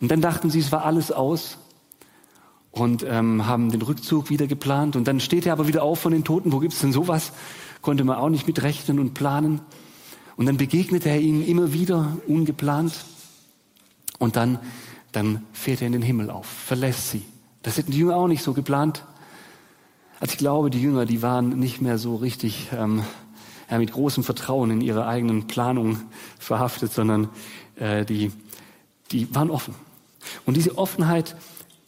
Und 0.00 0.10
dann 0.10 0.22
dachten 0.22 0.48
sie, 0.48 0.60
es 0.60 0.72
war 0.72 0.86
alles 0.86 1.12
aus 1.12 1.58
und 2.70 3.04
ähm, 3.06 3.46
haben 3.46 3.70
den 3.70 3.82
Rückzug 3.82 4.30
wieder 4.30 4.46
geplant. 4.46 4.96
Und 4.96 5.06
dann 5.06 5.20
steht 5.20 5.44
er 5.44 5.52
aber 5.52 5.68
wieder 5.68 5.82
auf 5.82 6.00
von 6.00 6.12
den 6.12 6.24
Toten. 6.24 6.50
Wo 6.50 6.60
gibt's 6.60 6.80
denn 6.80 6.94
sowas? 6.94 7.32
Konnte 7.82 8.04
man 8.04 8.16
auch 8.16 8.30
nicht 8.30 8.46
mitrechnen 8.46 8.98
und 9.00 9.12
planen. 9.12 9.60
Und 10.36 10.46
dann 10.46 10.56
begegnet 10.56 11.04
er 11.04 11.20
ihnen 11.20 11.46
immer 11.46 11.74
wieder 11.74 12.16
ungeplant. 12.26 12.94
Und 14.18 14.36
dann, 14.36 14.58
dann 15.12 15.42
fährt 15.52 15.82
er 15.82 15.88
in 15.88 15.92
den 15.92 16.00
Himmel 16.00 16.30
auf, 16.30 16.46
verlässt 16.46 17.10
sie 17.10 17.22
das 17.66 17.76
hätten 17.76 17.90
die 17.90 17.98
Jünger 17.98 18.14
auch 18.14 18.28
nicht 18.28 18.44
so 18.44 18.52
geplant. 18.52 19.02
Also 20.20 20.34
ich 20.34 20.38
glaube, 20.38 20.70
die 20.70 20.80
Jünger, 20.80 21.04
die 21.04 21.20
waren 21.20 21.58
nicht 21.58 21.82
mehr 21.82 21.98
so 21.98 22.14
richtig 22.14 22.68
ähm, 22.72 23.02
ja, 23.68 23.78
mit 23.78 23.90
großem 23.90 24.22
Vertrauen 24.22 24.70
in 24.70 24.80
ihre 24.80 25.08
eigenen 25.08 25.48
Planungen 25.48 26.02
verhaftet, 26.38 26.92
sondern 26.92 27.28
äh, 27.74 28.04
die, 28.04 28.30
die 29.10 29.34
waren 29.34 29.50
offen. 29.50 29.74
Und 30.44 30.56
diese 30.56 30.78
Offenheit, 30.78 31.34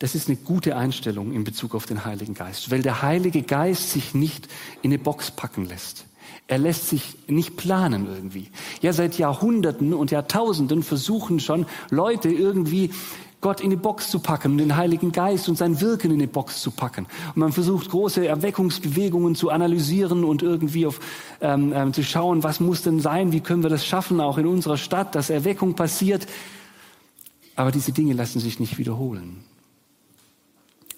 das 0.00 0.16
ist 0.16 0.26
eine 0.26 0.36
gute 0.36 0.76
Einstellung 0.76 1.32
in 1.32 1.44
Bezug 1.44 1.76
auf 1.76 1.86
den 1.86 2.04
Heiligen 2.04 2.34
Geist, 2.34 2.72
weil 2.72 2.82
der 2.82 3.02
Heilige 3.02 3.42
Geist 3.42 3.92
sich 3.92 4.14
nicht 4.14 4.48
in 4.82 4.90
eine 4.90 4.98
Box 4.98 5.30
packen 5.30 5.64
lässt. 5.64 6.06
Er 6.48 6.58
lässt 6.58 6.88
sich 6.88 7.14
nicht 7.28 7.56
planen 7.56 8.08
irgendwie. 8.12 8.50
Ja, 8.80 8.92
seit 8.92 9.16
Jahrhunderten 9.16 9.94
und 9.94 10.10
Jahrtausenden 10.10 10.82
versuchen 10.82 11.38
schon 11.38 11.66
Leute 11.90 12.30
irgendwie 12.30 12.90
Gott 13.40 13.60
in 13.60 13.70
die 13.70 13.76
Box 13.76 14.10
zu 14.10 14.18
packen 14.18 14.52
und 14.52 14.58
den 14.58 14.76
Heiligen 14.76 15.12
Geist 15.12 15.48
und 15.48 15.56
sein 15.56 15.80
Wirken 15.80 16.10
in 16.10 16.18
die 16.18 16.26
Box 16.26 16.60
zu 16.60 16.72
packen. 16.72 17.06
Und 17.28 17.36
man 17.36 17.52
versucht 17.52 17.88
große 17.88 18.26
Erweckungsbewegungen 18.26 19.36
zu 19.36 19.50
analysieren 19.50 20.24
und 20.24 20.42
irgendwie 20.42 20.86
auf, 20.86 20.98
ähm, 21.40 21.72
ähm, 21.72 21.92
zu 21.92 22.02
schauen, 22.02 22.42
was 22.42 22.58
muss 22.58 22.82
denn 22.82 22.98
sein, 23.00 23.30
wie 23.30 23.40
können 23.40 23.62
wir 23.62 23.70
das 23.70 23.86
schaffen, 23.86 24.20
auch 24.20 24.38
in 24.38 24.46
unserer 24.46 24.76
Stadt, 24.76 25.14
dass 25.14 25.30
Erweckung 25.30 25.74
passiert. 25.74 26.26
Aber 27.54 27.70
diese 27.70 27.92
Dinge 27.92 28.12
lassen 28.12 28.40
sich 28.40 28.58
nicht 28.58 28.78
wiederholen, 28.78 29.44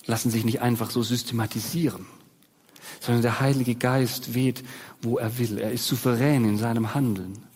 lassen 0.06 0.30
sich 0.30 0.44
nicht 0.44 0.62
einfach 0.62 0.90
so 0.90 1.02
systematisieren, 1.02 2.06
sondern 3.00 3.23
der 3.23 3.40
Heilige 3.40 3.75
Geist 3.75 4.35
weht, 4.35 4.64
wo 5.02 5.18
er 5.18 5.38
will. 5.38 5.59
Er 5.59 5.73
ist 5.73 5.87
souverän 5.87 6.44
in 6.44 6.56
seinem 6.56 6.94
Handeln. 6.94 7.50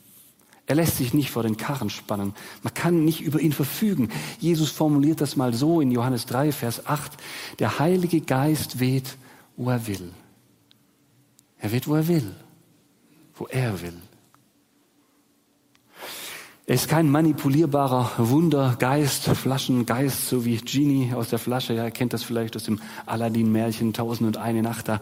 Er 0.66 0.76
lässt 0.76 0.96
sich 0.96 1.12
nicht 1.12 1.30
vor 1.30 1.42
den 1.42 1.56
Karren 1.56 1.90
spannen. 1.90 2.34
Man 2.62 2.72
kann 2.72 3.04
nicht 3.04 3.20
über 3.20 3.40
ihn 3.40 3.52
verfügen. 3.52 4.08
Jesus 4.38 4.70
formuliert 4.70 5.20
das 5.20 5.36
mal 5.36 5.52
so 5.52 5.80
in 5.80 5.90
Johannes 5.90 6.24
3, 6.26 6.52
Vers 6.52 6.86
8. 6.86 7.12
Der 7.58 7.78
Heilige 7.78 8.22
Geist 8.22 8.80
weht, 8.80 9.16
wo 9.56 9.70
er 9.70 9.86
will. 9.86 10.12
Er 11.58 11.72
weht, 11.72 11.86
wo 11.86 11.94
er 11.94 12.08
will. 12.08 12.34
Wo 13.34 13.46
er 13.46 13.82
will. 13.82 14.00
Er 16.66 16.76
ist 16.76 16.88
kein 16.88 17.10
manipulierbarer 17.10 18.12
Wundergeist, 18.16 19.24
Flaschengeist, 19.24 20.30
so 20.30 20.46
wie 20.46 20.56
Genie 20.56 21.12
aus 21.12 21.28
der 21.28 21.38
Flasche. 21.38 21.74
Ja, 21.74 21.84
ihr 21.84 21.90
kennt 21.90 22.14
das 22.14 22.22
vielleicht 22.22 22.56
aus 22.56 22.64
dem 22.64 22.80
Aladdin-Märchen 23.04 23.92
Tausend 23.92 24.26
und 24.28 24.38
eine 24.38 24.62
Nacht. 24.62 24.88
Da 24.88 24.98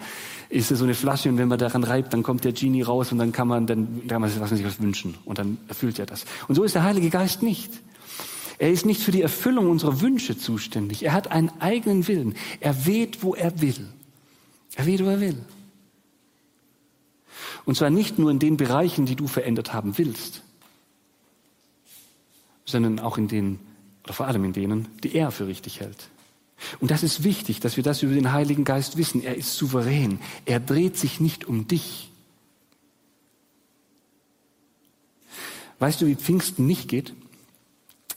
ist 0.48 0.70
so 0.70 0.82
eine 0.82 0.94
Flasche 0.94 1.28
und 1.28 1.38
wenn 1.38 1.46
man 1.46 1.60
daran 1.60 1.84
reibt, 1.84 2.12
dann 2.12 2.24
kommt 2.24 2.42
der 2.42 2.50
Genie 2.50 2.82
raus 2.82 3.12
und 3.12 3.18
dann 3.18 3.30
kann 3.30 3.46
man, 3.46 3.68
dann 3.68 4.08
kann 4.08 4.20
man 4.20 4.28
sich 4.28 4.40
was 4.40 4.80
wünschen 4.80 5.14
und 5.24 5.38
dann 5.38 5.56
erfüllt 5.68 6.00
er 6.00 6.06
das. 6.06 6.24
Und 6.48 6.56
so 6.56 6.64
ist 6.64 6.74
der 6.74 6.82
Heilige 6.82 7.10
Geist 7.10 7.44
nicht. 7.44 7.70
Er 8.58 8.72
ist 8.72 8.84
nicht 8.84 9.00
für 9.00 9.12
die 9.12 9.22
Erfüllung 9.22 9.70
unserer 9.70 10.00
Wünsche 10.00 10.36
zuständig. 10.36 11.04
Er 11.04 11.12
hat 11.12 11.30
einen 11.30 11.52
eigenen 11.60 12.08
Willen. 12.08 12.34
Er 12.58 12.86
weht, 12.86 13.22
wo 13.22 13.36
er 13.36 13.60
will. 13.60 13.86
Er 14.74 14.86
weht, 14.86 15.04
wo 15.04 15.08
er 15.08 15.20
will. 15.20 15.38
Und 17.64 17.76
zwar 17.76 17.90
nicht 17.90 18.18
nur 18.18 18.32
in 18.32 18.40
den 18.40 18.56
Bereichen, 18.56 19.06
die 19.06 19.14
du 19.14 19.28
verändert 19.28 19.72
haben 19.72 19.96
willst 19.96 20.42
sondern 22.72 22.98
auch 22.98 23.16
in 23.18 23.28
denen, 23.28 23.60
oder 24.02 24.12
vor 24.12 24.26
allem 24.26 24.44
in 24.44 24.52
denen, 24.52 24.88
die 25.04 25.14
er 25.14 25.30
für 25.30 25.46
richtig 25.46 25.80
hält. 25.80 26.08
Und 26.80 26.90
das 26.90 27.02
ist 27.02 27.24
wichtig, 27.24 27.60
dass 27.60 27.76
wir 27.76 27.84
das 27.84 28.02
über 28.02 28.14
den 28.14 28.32
Heiligen 28.32 28.64
Geist 28.64 28.96
wissen. 28.96 29.22
Er 29.22 29.36
ist 29.36 29.54
souverän. 29.56 30.20
Er 30.44 30.60
dreht 30.60 30.96
sich 30.96 31.20
nicht 31.20 31.44
um 31.44 31.66
dich. 31.66 32.10
Weißt 35.78 36.00
du, 36.00 36.06
wie 36.06 36.14
Pfingsten 36.14 36.66
nicht 36.66 36.88
geht? 36.88 37.12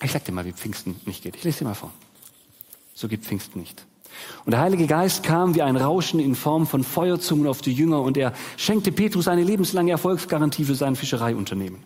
Ich 0.03 0.11
sag 0.11 0.23
dir 0.25 0.31
mal, 0.31 0.45
wie 0.45 0.53
Pfingsten 0.53 0.99
nicht 1.05 1.23
geht. 1.23 1.35
Ich 1.35 1.43
lese 1.43 1.59
dir 1.59 1.65
mal 1.65 1.73
vor. 1.73 1.91
So 2.93 3.07
geht 3.07 3.23
Pfingsten 3.23 3.59
nicht. 3.59 3.85
Und 4.45 4.51
der 4.51 4.61
Heilige 4.61 4.85
Geist 4.85 5.23
kam 5.23 5.55
wie 5.55 5.63
ein 5.63 5.75
Rauschen 5.75 6.19
in 6.19 6.35
Form 6.35 6.67
von 6.67 6.83
Feuerzungen 6.83 7.47
auf 7.47 7.61
die 7.61 7.73
Jünger 7.73 8.01
und 8.01 8.15
er 8.15 8.33
schenkte 8.57 8.91
Petrus 8.91 9.27
eine 9.27 9.43
lebenslange 9.43 9.91
Erfolgsgarantie 9.91 10.65
für 10.65 10.75
sein 10.75 10.95
Fischereiunternehmen. 10.95 11.79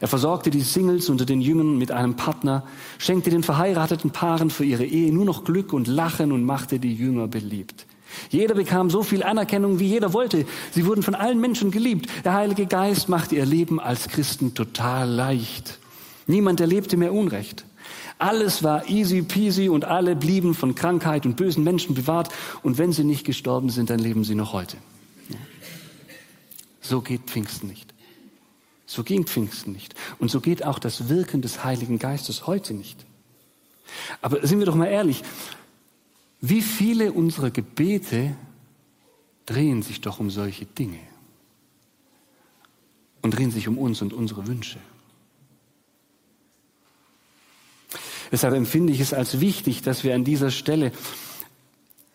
Er 0.00 0.08
versorgte 0.08 0.50
die 0.50 0.60
Singles 0.60 1.08
unter 1.08 1.24
den 1.24 1.40
Jüngern 1.40 1.78
mit 1.78 1.90
einem 1.90 2.14
Partner, 2.14 2.64
schenkte 2.98 3.30
den 3.30 3.42
verheirateten 3.42 4.10
Paaren 4.10 4.50
für 4.50 4.64
ihre 4.64 4.84
Ehe 4.84 5.12
nur 5.12 5.24
noch 5.24 5.44
Glück 5.44 5.72
und 5.72 5.86
Lachen 5.86 6.32
und 6.32 6.44
machte 6.44 6.78
die 6.78 6.94
Jünger 6.94 7.28
beliebt. 7.28 7.86
Jeder 8.28 8.54
bekam 8.54 8.90
so 8.90 9.02
viel 9.02 9.22
Anerkennung, 9.22 9.78
wie 9.78 9.86
jeder 9.86 10.12
wollte. 10.12 10.44
Sie 10.70 10.86
wurden 10.86 11.02
von 11.02 11.14
allen 11.14 11.40
Menschen 11.40 11.70
geliebt. 11.70 12.10
Der 12.24 12.34
Heilige 12.34 12.66
Geist 12.66 13.08
machte 13.08 13.36
ihr 13.36 13.46
Leben 13.46 13.80
als 13.80 14.08
Christen 14.08 14.54
total 14.54 15.08
leicht. 15.08 15.78
Niemand 16.26 16.60
erlebte 16.60 16.96
mehr 16.96 17.14
Unrecht. 17.14 17.64
Alles 18.22 18.62
war 18.62 18.88
easy 18.88 19.22
peasy 19.22 19.68
und 19.68 19.84
alle 19.84 20.14
blieben 20.14 20.54
von 20.54 20.76
Krankheit 20.76 21.26
und 21.26 21.34
bösen 21.34 21.64
Menschen 21.64 21.96
bewahrt. 21.96 22.32
Und 22.62 22.78
wenn 22.78 22.92
sie 22.92 23.02
nicht 23.02 23.24
gestorben 23.24 23.68
sind, 23.68 23.90
dann 23.90 23.98
leben 23.98 24.22
sie 24.22 24.36
noch 24.36 24.52
heute. 24.52 24.76
So 26.80 27.00
geht 27.00 27.22
Pfingsten 27.22 27.66
nicht. 27.66 27.92
So 28.86 29.02
ging 29.02 29.26
Pfingsten 29.26 29.72
nicht. 29.72 29.96
Und 30.20 30.30
so 30.30 30.40
geht 30.40 30.64
auch 30.64 30.78
das 30.78 31.08
Wirken 31.08 31.42
des 31.42 31.64
Heiligen 31.64 31.98
Geistes 31.98 32.46
heute 32.46 32.74
nicht. 32.74 33.04
Aber 34.20 34.46
sind 34.46 34.60
wir 34.60 34.66
doch 34.66 34.76
mal 34.76 34.86
ehrlich, 34.86 35.24
wie 36.40 36.62
viele 36.62 37.10
unserer 37.10 37.50
Gebete 37.50 38.36
drehen 39.46 39.82
sich 39.82 40.00
doch 40.00 40.20
um 40.20 40.30
solche 40.30 40.66
Dinge 40.66 41.00
und 43.20 43.32
drehen 43.36 43.50
sich 43.50 43.66
um 43.66 43.78
uns 43.78 44.00
und 44.00 44.12
unsere 44.12 44.46
Wünsche. 44.46 44.78
Deshalb 48.32 48.54
empfinde 48.54 48.94
ich 48.94 49.00
es 49.00 49.12
als 49.12 49.40
wichtig, 49.40 49.82
dass 49.82 50.02
wir 50.02 50.14
an 50.14 50.24
dieser 50.24 50.50
Stelle 50.50 50.90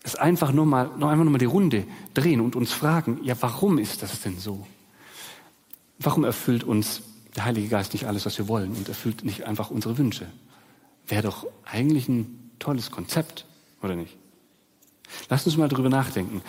es 0.04 0.16
einfach 0.16 0.52
nur 0.52 0.66
mal, 0.66 0.90
noch 0.98 1.10
einmal 1.10 1.26
nur 1.26 1.34
mal 1.34 1.38
die 1.38 1.46
Runde 1.46 1.86
drehen 2.16 2.42
und 2.42 2.56
uns 2.56 2.72
fragen, 2.72 3.20
ja, 3.24 3.36
warum 3.40 3.78
ist 3.78 4.02
das 4.02 4.22
denn 4.22 4.40
so? 4.40 4.66
Warum 6.00 6.24
erfüllt 6.24 6.64
uns 6.64 7.04
der 7.36 7.46
Heilige 7.46 7.68
Geist 7.68 7.94
nicht 7.94 8.08
alles, 8.08 8.26
was 8.26 8.38
wir 8.38 8.48
wollen 8.48 8.72
und 8.72 8.90
erfüllt 8.90 9.24
nicht 9.24 9.46
einfach 9.46 9.70
unsere 9.70 9.98
Wünsche? 9.98 10.26
Wäre 11.08 11.24
doch 11.24 11.46
eigentlich 11.66 12.10
ein 12.10 12.52
tolles 12.58 12.90
Konzept, 12.90 13.46
oder 13.84 13.96
nicht? 13.96 14.18
Lasst 15.30 15.46
uns 15.46 15.56
mal 15.56 15.70
darüber 15.70 15.90
nachdenken. 15.90 16.42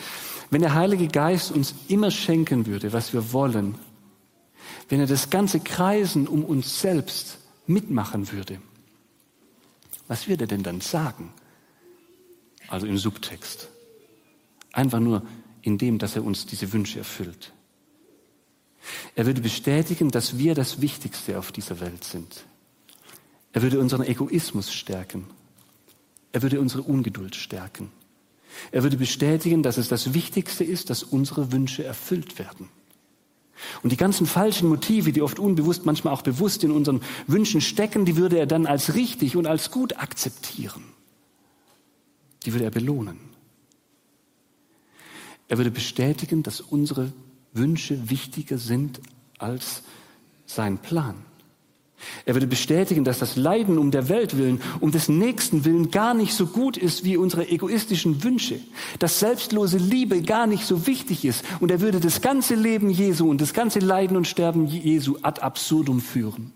Wenn 0.50 0.62
der 0.62 0.74
Heilige 0.74 1.08
Geist 1.08 1.52
uns 1.52 1.74
immer 1.88 2.10
schenken 2.10 2.66
würde, 2.66 2.92
was 2.92 3.12
wir 3.12 3.32
wollen, 3.32 3.74
wenn 4.88 5.00
er 5.00 5.06
das 5.06 5.28
ganze 5.28 5.60
Kreisen 5.60 6.26
um 6.26 6.42
uns 6.42 6.80
selbst 6.80 7.38
mitmachen 7.66 8.32
würde, 8.32 8.58
was 10.08 10.26
wird 10.26 10.40
er 10.40 10.46
denn 10.46 10.62
dann 10.62 10.80
sagen? 10.80 11.32
Also 12.66 12.86
im 12.86 12.98
Subtext. 12.98 13.68
Einfach 14.72 15.00
nur 15.00 15.22
in 15.62 15.78
dem, 15.78 15.98
dass 15.98 16.16
er 16.16 16.24
uns 16.24 16.46
diese 16.46 16.72
Wünsche 16.72 16.98
erfüllt. 16.98 17.52
Er 19.14 19.26
würde 19.26 19.40
bestätigen, 19.40 20.10
dass 20.10 20.38
wir 20.38 20.54
das 20.54 20.80
Wichtigste 20.80 21.38
auf 21.38 21.52
dieser 21.52 21.80
Welt 21.80 22.04
sind. 22.04 22.44
Er 23.52 23.62
würde 23.62 23.80
unseren 23.80 24.02
Egoismus 24.02 24.72
stärken. 24.72 25.26
Er 26.32 26.42
würde 26.42 26.60
unsere 26.60 26.82
Ungeduld 26.82 27.34
stärken. 27.34 27.90
Er 28.70 28.82
würde 28.82 28.96
bestätigen, 28.96 29.62
dass 29.62 29.76
es 29.76 29.88
das 29.88 30.14
Wichtigste 30.14 30.64
ist, 30.64 30.90
dass 30.90 31.02
unsere 31.02 31.52
Wünsche 31.52 31.84
erfüllt 31.84 32.38
werden. 32.38 32.68
Und 33.82 33.90
die 33.90 33.96
ganzen 33.96 34.26
falschen 34.26 34.68
Motive, 34.68 35.12
die 35.12 35.22
oft 35.22 35.38
unbewusst, 35.38 35.84
manchmal 35.86 36.14
auch 36.14 36.22
bewusst 36.22 36.64
in 36.64 36.70
unseren 36.70 37.00
Wünschen 37.26 37.60
stecken, 37.60 38.04
die 38.04 38.16
würde 38.16 38.38
er 38.38 38.46
dann 38.46 38.66
als 38.66 38.94
richtig 38.94 39.36
und 39.36 39.46
als 39.46 39.70
gut 39.70 39.98
akzeptieren. 39.98 40.84
Die 42.44 42.52
würde 42.52 42.64
er 42.64 42.70
belohnen. 42.70 43.18
Er 45.48 45.56
würde 45.56 45.70
bestätigen, 45.70 46.42
dass 46.42 46.60
unsere 46.60 47.12
Wünsche 47.52 48.10
wichtiger 48.10 48.58
sind 48.58 49.00
als 49.38 49.82
sein 50.46 50.78
Plan. 50.78 51.16
Er 52.24 52.34
würde 52.34 52.46
bestätigen, 52.46 53.04
dass 53.04 53.18
das 53.18 53.36
Leiden 53.36 53.78
um 53.78 53.90
der 53.90 54.08
Welt 54.08 54.36
willen, 54.36 54.60
um 54.80 54.92
des 54.92 55.08
Nächsten 55.08 55.64
willen 55.64 55.90
gar 55.90 56.14
nicht 56.14 56.34
so 56.34 56.46
gut 56.46 56.76
ist 56.76 57.04
wie 57.04 57.16
unsere 57.16 57.48
egoistischen 57.48 58.22
Wünsche, 58.22 58.60
dass 58.98 59.18
selbstlose 59.18 59.78
Liebe 59.78 60.22
gar 60.22 60.46
nicht 60.46 60.64
so 60.64 60.86
wichtig 60.86 61.24
ist 61.24 61.44
und 61.60 61.70
er 61.70 61.80
würde 61.80 62.00
das 62.00 62.20
ganze 62.20 62.54
Leben 62.54 62.90
Jesu 62.90 63.28
und 63.28 63.40
das 63.40 63.52
ganze 63.52 63.80
Leiden 63.80 64.16
und 64.16 64.26
Sterben 64.26 64.66
Jesu 64.66 65.16
ad 65.22 65.40
absurdum 65.40 66.00
führen. 66.00 66.52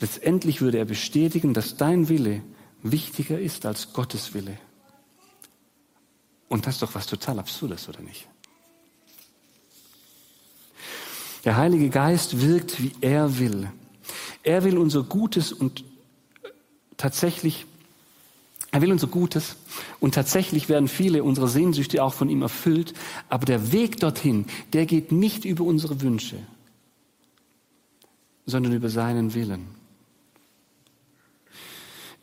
Letztendlich 0.00 0.62
würde 0.62 0.78
er 0.78 0.86
bestätigen, 0.86 1.52
dass 1.52 1.76
dein 1.76 2.08
Wille 2.08 2.42
wichtiger 2.82 3.38
ist 3.38 3.66
als 3.66 3.92
Gottes 3.92 4.32
Wille. 4.32 4.56
Und 6.48 6.66
das 6.66 6.76
ist 6.76 6.82
doch 6.82 6.94
was 6.94 7.06
total 7.06 7.38
Absurdes, 7.38 7.86
oder 7.86 8.00
nicht? 8.00 8.29
Der 11.44 11.56
Heilige 11.56 11.88
Geist 11.88 12.42
wirkt, 12.42 12.82
wie 12.82 12.92
er 13.00 13.38
will. 13.38 13.70
Er 14.42 14.64
will 14.64 14.78
unser 14.78 15.02
Gutes 15.02 15.52
und 15.52 15.84
tatsächlich, 16.96 17.66
er 18.70 18.82
will 18.82 18.92
unser 18.92 19.06
Gutes 19.06 19.56
und 20.00 20.14
tatsächlich 20.14 20.68
werden 20.68 20.88
viele 20.88 21.24
unserer 21.24 21.48
Sehnsüchte 21.48 22.02
auch 22.04 22.14
von 22.14 22.28
ihm 22.28 22.42
erfüllt, 22.42 22.94
aber 23.28 23.46
der 23.46 23.72
Weg 23.72 23.98
dorthin, 23.98 24.46
der 24.72 24.86
geht 24.86 25.12
nicht 25.12 25.44
über 25.44 25.64
unsere 25.64 26.00
Wünsche, 26.02 26.36
sondern 28.46 28.72
über 28.72 28.90
seinen 28.90 29.34
Willen. 29.34 29.66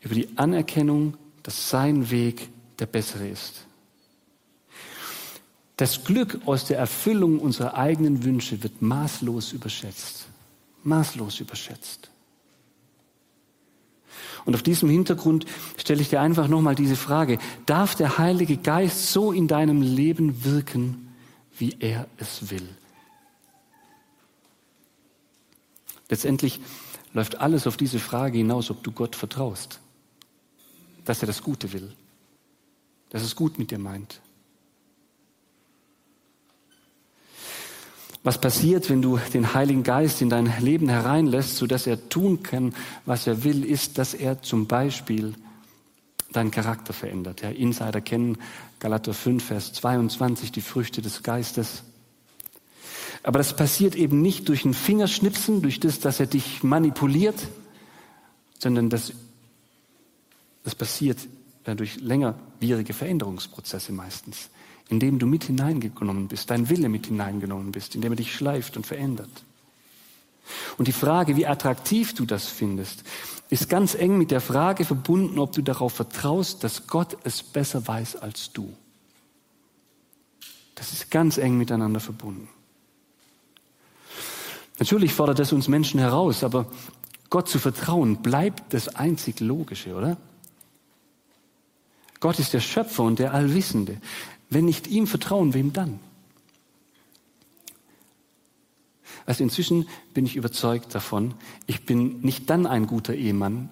Über 0.00 0.14
die 0.14 0.28
Anerkennung, 0.36 1.16
dass 1.42 1.70
sein 1.70 2.10
Weg 2.10 2.50
der 2.78 2.86
bessere 2.86 3.26
ist. 3.26 3.67
Das 5.78 6.02
Glück 6.02 6.40
aus 6.44 6.64
der 6.64 6.76
Erfüllung 6.76 7.38
unserer 7.38 7.74
eigenen 7.74 8.24
Wünsche 8.24 8.64
wird 8.64 8.82
maßlos 8.82 9.52
überschätzt. 9.52 10.26
Maßlos 10.82 11.38
überschätzt. 11.38 12.10
Und 14.44 14.56
auf 14.56 14.64
diesem 14.64 14.90
Hintergrund 14.90 15.46
stelle 15.76 16.02
ich 16.02 16.08
dir 16.08 16.20
einfach 16.20 16.48
nochmal 16.48 16.74
diese 16.74 16.96
Frage. 16.96 17.38
Darf 17.64 17.94
der 17.94 18.18
Heilige 18.18 18.56
Geist 18.56 19.12
so 19.12 19.30
in 19.30 19.46
deinem 19.46 19.80
Leben 19.80 20.44
wirken, 20.44 21.14
wie 21.56 21.76
er 21.78 22.08
es 22.16 22.50
will? 22.50 22.68
Letztendlich 26.08 26.58
läuft 27.12 27.40
alles 27.40 27.68
auf 27.68 27.76
diese 27.76 28.00
Frage 28.00 28.38
hinaus, 28.38 28.72
ob 28.72 28.82
du 28.82 28.90
Gott 28.90 29.14
vertraust, 29.14 29.78
dass 31.04 31.22
er 31.22 31.26
das 31.28 31.40
Gute 31.40 31.72
will, 31.72 31.92
dass 33.10 33.22
es 33.22 33.36
gut 33.36 33.60
mit 33.60 33.70
dir 33.70 33.78
meint, 33.78 34.20
Was 38.28 38.38
passiert, 38.38 38.90
wenn 38.90 39.00
du 39.00 39.18
den 39.32 39.54
Heiligen 39.54 39.82
Geist 39.82 40.20
in 40.20 40.28
dein 40.28 40.52
Leben 40.60 40.90
hereinlässt, 40.90 41.56
sodass 41.56 41.86
er 41.86 42.10
tun 42.10 42.42
kann, 42.42 42.74
was 43.06 43.26
er 43.26 43.42
will, 43.42 43.64
ist, 43.64 43.96
dass 43.96 44.12
er 44.12 44.42
zum 44.42 44.66
Beispiel 44.66 45.32
deinen 46.32 46.50
Charakter 46.50 46.92
verändert. 46.92 47.40
Ja, 47.40 47.48
Insider 47.48 48.02
kennen 48.02 48.36
Galater 48.80 49.14
5, 49.14 49.42
Vers 49.42 49.72
22, 49.72 50.52
die 50.52 50.60
Früchte 50.60 51.00
des 51.00 51.22
Geistes. 51.22 51.84
Aber 53.22 53.38
das 53.38 53.56
passiert 53.56 53.94
eben 53.94 54.20
nicht 54.20 54.46
durch 54.50 54.66
ein 54.66 54.74
Fingerschnipsen, 54.74 55.62
durch 55.62 55.80
das, 55.80 55.98
dass 55.98 56.20
er 56.20 56.26
dich 56.26 56.62
manipuliert, 56.62 57.48
sondern 58.58 58.90
das, 58.90 59.14
das 60.64 60.74
passiert 60.74 61.16
durch 61.64 61.98
längerwierige 61.98 62.92
Veränderungsprozesse 62.92 63.92
meistens 63.92 64.50
indem 64.88 65.18
du 65.18 65.26
mit 65.26 65.44
hineingenommen 65.44 66.28
bist, 66.28 66.50
dein 66.50 66.68
Wille 66.68 66.88
mit 66.88 67.06
hineingenommen 67.06 67.72
bist, 67.72 67.94
indem 67.94 68.12
er 68.12 68.16
dich 68.16 68.34
schleift 68.34 68.76
und 68.76 68.86
verändert. 68.86 69.44
Und 70.78 70.88
die 70.88 70.92
Frage, 70.92 71.36
wie 71.36 71.46
attraktiv 71.46 72.14
du 72.14 72.24
das 72.24 72.46
findest, 72.46 73.04
ist 73.50 73.68
ganz 73.68 73.94
eng 73.94 74.18
mit 74.18 74.30
der 74.30 74.40
Frage 74.40 74.84
verbunden, 74.84 75.38
ob 75.38 75.52
du 75.52 75.62
darauf 75.62 75.92
vertraust, 75.92 76.64
dass 76.64 76.86
Gott 76.86 77.16
es 77.24 77.42
besser 77.42 77.86
weiß 77.86 78.16
als 78.16 78.52
du. 78.52 78.72
Das 80.74 80.92
ist 80.92 81.10
ganz 81.10 81.38
eng 81.38 81.58
miteinander 81.58 82.00
verbunden. 82.00 82.48
Natürlich 84.78 85.12
fordert 85.12 85.40
es 85.40 85.52
uns 85.52 85.66
Menschen 85.68 85.98
heraus, 85.98 86.44
aber 86.44 86.66
Gott 87.30 87.48
zu 87.48 87.58
vertrauen 87.58 88.22
bleibt 88.22 88.72
das 88.72 88.88
einzig 88.94 89.40
Logische, 89.40 89.94
oder? 89.94 90.16
Gott 92.20 92.38
ist 92.38 92.54
der 92.54 92.60
Schöpfer 92.60 93.02
und 93.02 93.18
der 93.18 93.34
Allwissende. 93.34 94.00
Wenn 94.50 94.64
nicht 94.64 94.86
ihm 94.86 95.06
vertrauen, 95.06 95.54
wem 95.54 95.72
dann? 95.72 96.00
Also 99.26 99.44
inzwischen 99.44 99.86
bin 100.14 100.24
ich 100.24 100.36
überzeugt 100.36 100.94
davon, 100.94 101.34
ich 101.66 101.84
bin 101.84 102.20
nicht 102.20 102.48
dann 102.48 102.66
ein 102.66 102.86
guter 102.86 103.14
Ehemann, 103.14 103.68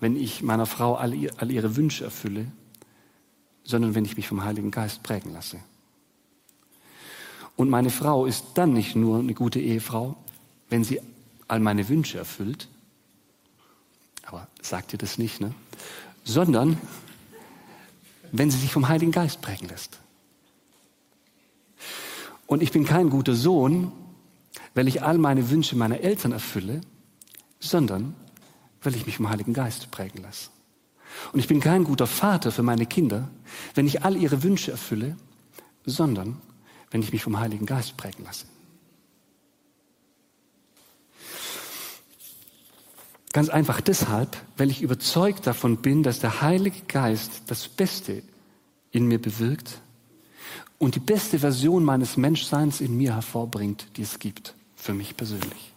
wenn 0.00 0.16
ich 0.16 0.42
meiner 0.42 0.66
Frau 0.66 0.96
all, 0.96 1.14
ihre 1.14 1.76
Wünsche 1.76 2.04
erfülle, 2.04 2.46
sondern 3.64 3.94
wenn 3.94 4.04
ich 4.04 4.16
mich 4.16 4.28
vom 4.28 4.44
Heiligen 4.44 4.70
Geist 4.70 5.02
prägen 5.02 5.32
lasse. 5.32 5.60
Und 7.56 7.70
meine 7.70 7.90
Frau 7.90 8.26
ist 8.26 8.44
dann 8.54 8.72
nicht 8.72 8.96
nur 8.96 9.18
eine 9.18 9.34
gute 9.34 9.60
Ehefrau, 9.60 10.16
wenn 10.68 10.84
sie 10.84 11.00
all 11.48 11.60
meine 11.60 11.88
Wünsche 11.88 12.18
erfüllt, 12.18 12.68
aber 14.24 14.46
sagt 14.60 14.92
ihr 14.92 14.98
das 14.98 15.16
nicht, 15.16 15.40
ne? 15.40 15.54
Sondern 16.22 16.78
wenn 18.30 18.50
sie 18.50 18.58
sich 18.58 18.72
vom 18.72 18.88
Heiligen 18.88 19.10
Geist 19.10 19.40
prägen 19.40 19.68
lässt. 19.68 19.98
Und 22.48 22.62
ich 22.62 22.72
bin 22.72 22.84
kein 22.84 23.10
guter 23.10 23.34
Sohn, 23.34 23.92
weil 24.74 24.88
ich 24.88 25.02
all 25.02 25.18
meine 25.18 25.50
Wünsche 25.50 25.76
meiner 25.76 26.00
Eltern 26.00 26.32
erfülle, 26.32 26.80
sondern 27.60 28.14
weil 28.82 28.96
ich 28.96 29.04
mich 29.04 29.18
vom 29.18 29.28
Heiligen 29.28 29.52
Geist 29.52 29.90
prägen 29.90 30.22
lasse. 30.22 30.48
Und 31.32 31.40
ich 31.40 31.46
bin 31.46 31.60
kein 31.60 31.84
guter 31.84 32.06
Vater 32.06 32.50
für 32.50 32.62
meine 32.62 32.86
Kinder, 32.86 33.28
wenn 33.74 33.86
ich 33.86 34.02
all 34.02 34.16
ihre 34.16 34.42
Wünsche 34.42 34.70
erfülle, 34.70 35.14
sondern 35.84 36.40
wenn 36.90 37.02
ich 37.02 37.12
mich 37.12 37.22
vom 37.22 37.38
Heiligen 37.38 37.66
Geist 37.66 37.98
prägen 37.98 38.24
lasse. 38.24 38.46
Ganz 43.34 43.50
einfach 43.50 43.82
deshalb, 43.82 44.38
weil 44.56 44.70
ich 44.70 44.80
überzeugt 44.80 45.46
davon 45.46 45.76
bin, 45.76 46.02
dass 46.02 46.18
der 46.20 46.40
Heilige 46.40 46.80
Geist 46.88 47.42
das 47.48 47.68
Beste 47.68 48.22
in 48.90 49.06
mir 49.06 49.20
bewirkt 49.20 49.82
und 50.78 50.94
die 50.94 51.00
beste 51.00 51.40
Version 51.40 51.84
meines 51.84 52.16
Menschseins 52.16 52.80
in 52.80 52.96
mir 52.96 53.14
hervorbringt, 53.14 53.86
die 53.96 54.02
es 54.02 54.18
gibt, 54.18 54.54
für 54.76 54.94
mich 54.94 55.16
persönlich. 55.16 55.74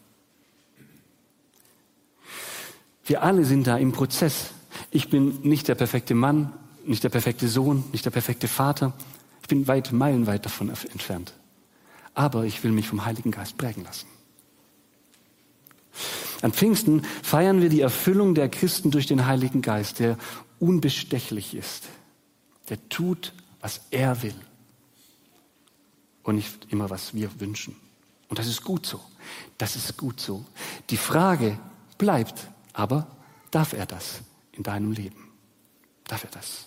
Wir 3.05 3.23
alle 3.23 3.45
sind 3.45 3.65
da 3.65 3.77
im 3.77 3.91
Prozess. 3.91 4.51
Ich 4.91 5.09
bin 5.09 5.41
nicht 5.41 5.67
der 5.67 5.75
perfekte 5.75 6.13
Mann, 6.13 6.53
nicht 6.85 7.03
der 7.03 7.09
perfekte 7.09 7.47
Sohn, 7.47 7.83
nicht 7.91 8.05
der 8.05 8.11
perfekte 8.11 8.47
Vater. 8.47 8.93
Ich 9.41 9.47
bin 9.47 9.67
weit, 9.67 9.91
meilenweit 9.91 10.45
davon 10.45 10.69
entfernt. 10.69 11.33
Aber 12.13 12.45
ich 12.45 12.63
will 12.63 12.71
mich 12.71 12.87
vom 12.87 13.03
Heiligen 13.03 13.31
Geist 13.31 13.57
prägen 13.57 13.83
lassen. 13.83 14.07
An 16.41 16.53
Pfingsten 16.53 17.03
feiern 17.21 17.61
wir 17.61 17.69
die 17.69 17.81
Erfüllung 17.81 18.33
der 18.35 18.49
Christen 18.49 18.91
durch 18.91 19.07
den 19.07 19.25
Heiligen 19.25 19.61
Geist, 19.61 19.99
der 19.99 20.17
unbestechlich 20.59 21.55
ist, 21.55 21.87
der 22.69 22.77
tut, 22.89 23.33
was 23.59 23.81
er 23.91 24.21
will 24.23 24.35
und 26.23 26.35
nicht 26.35 26.67
immer, 26.69 26.89
was 26.89 27.13
wir 27.13 27.39
wünschen. 27.39 27.75
Und 28.29 28.39
das 28.39 28.47
ist 28.47 28.63
gut 28.63 28.85
so. 28.85 29.01
Das 29.57 29.75
ist 29.75 29.97
gut 29.97 30.19
so. 30.19 30.45
Die 30.89 30.97
Frage 30.97 31.59
bleibt 31.97 32.47
aber, 32.73 33.07
darf 33.51 33.73
er 33.73 33.85
das 33.85 34.21
in 34.53 34.63
deinem 34.63 34.91
Leben? 34.91 35.29
Darf 36.05 36.23
er 36.23 36.31
das? 36.31 36.65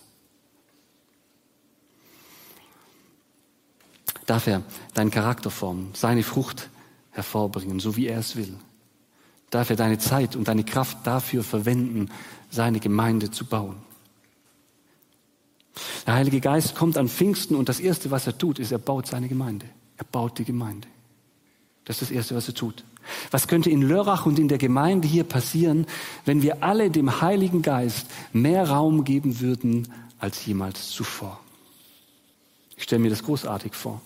Darf 4.25 4.47
er 4.47 4.63
deinen 4.93 5.11
Charakter 5.11 5.51
formen, 5.51 5.91
seine 5.93 6.23
Frucht 6.23 6.69
hervorbringen, 7.11 7.79
so 7.79 7.95
wie 7.95 8.07
er 8.07 8.19
es 8.19 8.35
will? 8.35 8.55
Darf 9.49 9.69
er 9.69 9.75
deine 9.75 9.99
Zeit 9.99 10.35
und 10.35 10.47
deine 10.47 10.63
Kraft 10.63 11.05
dafür 11.05 11.43
verwenden, 11.43 12.09
seine 12.49 12.79
Gemeinde 12.79 13.31
zu 13.31 13.45
bauen? 13.45 13.77
Der 16.05 16.13
Heilige 16.13 16.39
Geist 16.39 16.75
kommt 16.75 16.97
an 16.97 17.09
Pfingsten 17.09 17.55
und 17.55 17.69
das 17.69 17.79
Erste, 17.79 18.11
was 18.11 18.27
er 18.27 18.37
tut, 18.37 18.59
ist, 18.59 18.71
er 18.71 18.77
baut 18.77 19.07
seine 19.07 19.27
Gemeinde. 19.27 19.65
Er 19.97 20.05
baut 20.05 20.37
die 20.39 20.45
Gemeinde. 20.45 20.87
Das 21.85 22.01
ist 22.01 22.09
das 22.09 22.15
Erste, 22.15 22.35
was 22.35 22.47
er 22.47 22.53
tut. 22.53 22.83
Was 23.29 23.47
könnte 23.47 23.69
in 23.69 23.81
Lörrach 23.81 24.25
und 24.25 24.39
in 24.39 24.47
der 24.47 24.57
Gemeinde 24.57 25.07
hier 25.07 25.23
passieren, 25.23 25.85
wenn 26.25 26.41
wir 26.41 26.63
alle 26.63 26.89
dem 26.89 27.21
Heiligen 27.21 27.61
Geist 27.61 28.07
mehr 28.33 28.67
Raum 28.67 29.03
geben 29.03 29.39
würden 29.39 29.87
als 30.17 30.45
jemals 30.45 30.89
zuvor? 30.89 31.39
Ich 32.77 32.83
stelle 32.83 33.01
mir 33.01 33.09
das 33.09 33.23
großartig 33.23 33.73
vor. 33.73 34.01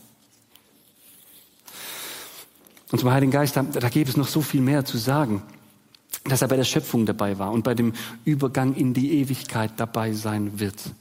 Und 2.91 2.99
zum 2.99 3.11
Heiligen 3.11 3.31
Geist, 3.31 3.55
da, 3.55 3.63
da 3.63 3.89
gäbe 3.89 4.09
es 4.09 4.17
noch 4.17 4.27
so 4.27 4.41
viel 4.41 4.61
mehr 4.61 4.83
zu 4.83 4.97
sagen, 4.97 5.43
dass 6.25 6.41
er 6.41 6.47
bei 6.47 6.57
der 6.57 6.65
Schöpfung 6.65 7.05
dabei 7.05 7.39
war 7.39 7.51
und 7.51 7.63
bei 7.63 7.75
dem 7.75 7.93
Übergang 8.25 8.75
in 8.75 8.93
die 8.93 9.13
Ewigkeit 9.19 9.71
dabei 9.77 10.11
sein 10.11 10.59
wird 10.59 10.91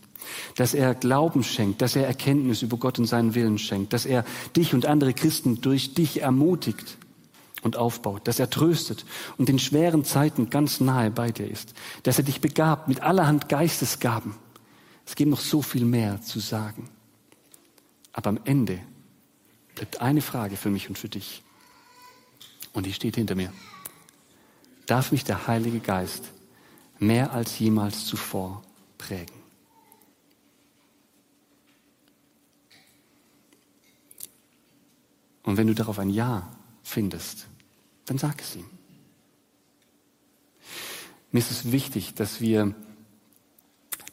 dass 0.57 0.75
er 0.75 0.95
Glauben 0.95 1.43
schenkt, 1.43 1.83
dass 1.83 1.97
er 1.97 2.07
Erkenntnis 2.07 2.63
über 2.63 2.77
Gott 2.77 2.99
und 2.99 3.07
seinen 3.07 3.35
Willen 3.35 3.59
schenkt, 3.59 3.93
dass 3.93 4.07
er 4.07 4.25
dich 4.57 4.75
und 4.75 4.87
andere 4.87 5.15
Christen 5.15 5.61
durch 5.61 5.95
dich 5.95 6.23
ermutigt 6.23 6.99
und 7.63 7.77
aufbaut, 7.77 8.27
dass 8.29 8.39
er 8.39 8.51
tröstet 8.51 9.05
und 9.37 9.49
in 9.49 9.59
schweren 9.59 10.05
Zeiten 10.05 10.51
ganz 10.51 10.81
nahe 10.81 11.11
bei 11.11 11.31
dir 11.31 11.51
ist, 11.51 11.75
dass 12.03 12.19
er 12.19 12.25
dich 12.25 12.41
begabt 12.41 12.89
mit 12.89 13.01
allerhand 13.01 13.49
Geistesgaben. 13.49 14.35
Es 15.07 15.15
gibt 15.15 15.31
noch 15.31 15.41
so 15.41 15.63
viel 15.63 15.85
mehr 15.85 16.21
zu 16.23 16.39
sagen. 16.39 16.91
Aber 18.13 18.31
am 18.31 18.41
Ende 18.45 18.81
bleibt 19.75 20.01
eine 20.01 20.21
Frage 20.21 20.57
für 20.57 20.71
mich 20.71 20.89
und 20.89 20.99
für 20.99 21.09
dich. 21.09 21.43
Und 22.73 22.85
die 22.85 22.93
steht 22.93 23.17
hinter 23.17 23.35
mir. 23.35 23.53
darf 24.87 25.13
mich 25.13 25.25
der 25.25 25.47
Heilige 25.47 25.81
Geist 25.81 26.25
mehr 26.99 27.33
als 27.33 27.59
jemals 27.59 28.07
zuvor 28.07 28.63
prägen. 28.97 29.38
Und 35.49 35.57
wenn 35.57 35.67
du 35.67 35.75
darauf 35.75 35.99
ein 35.99 36.11
Ja 36.11 36.47
findest, 36.83 37.47
dann 38.05 38.19
sag 38.19 38.39
es 38.43 38.55
ihm. 38.55 38.67
Mir 41.33 41.39
ist 41.39 41.51
es 41.51 41.73
wichtig, 41.73 42.13
dass 42.13 42.43
wir, 42.43 42.75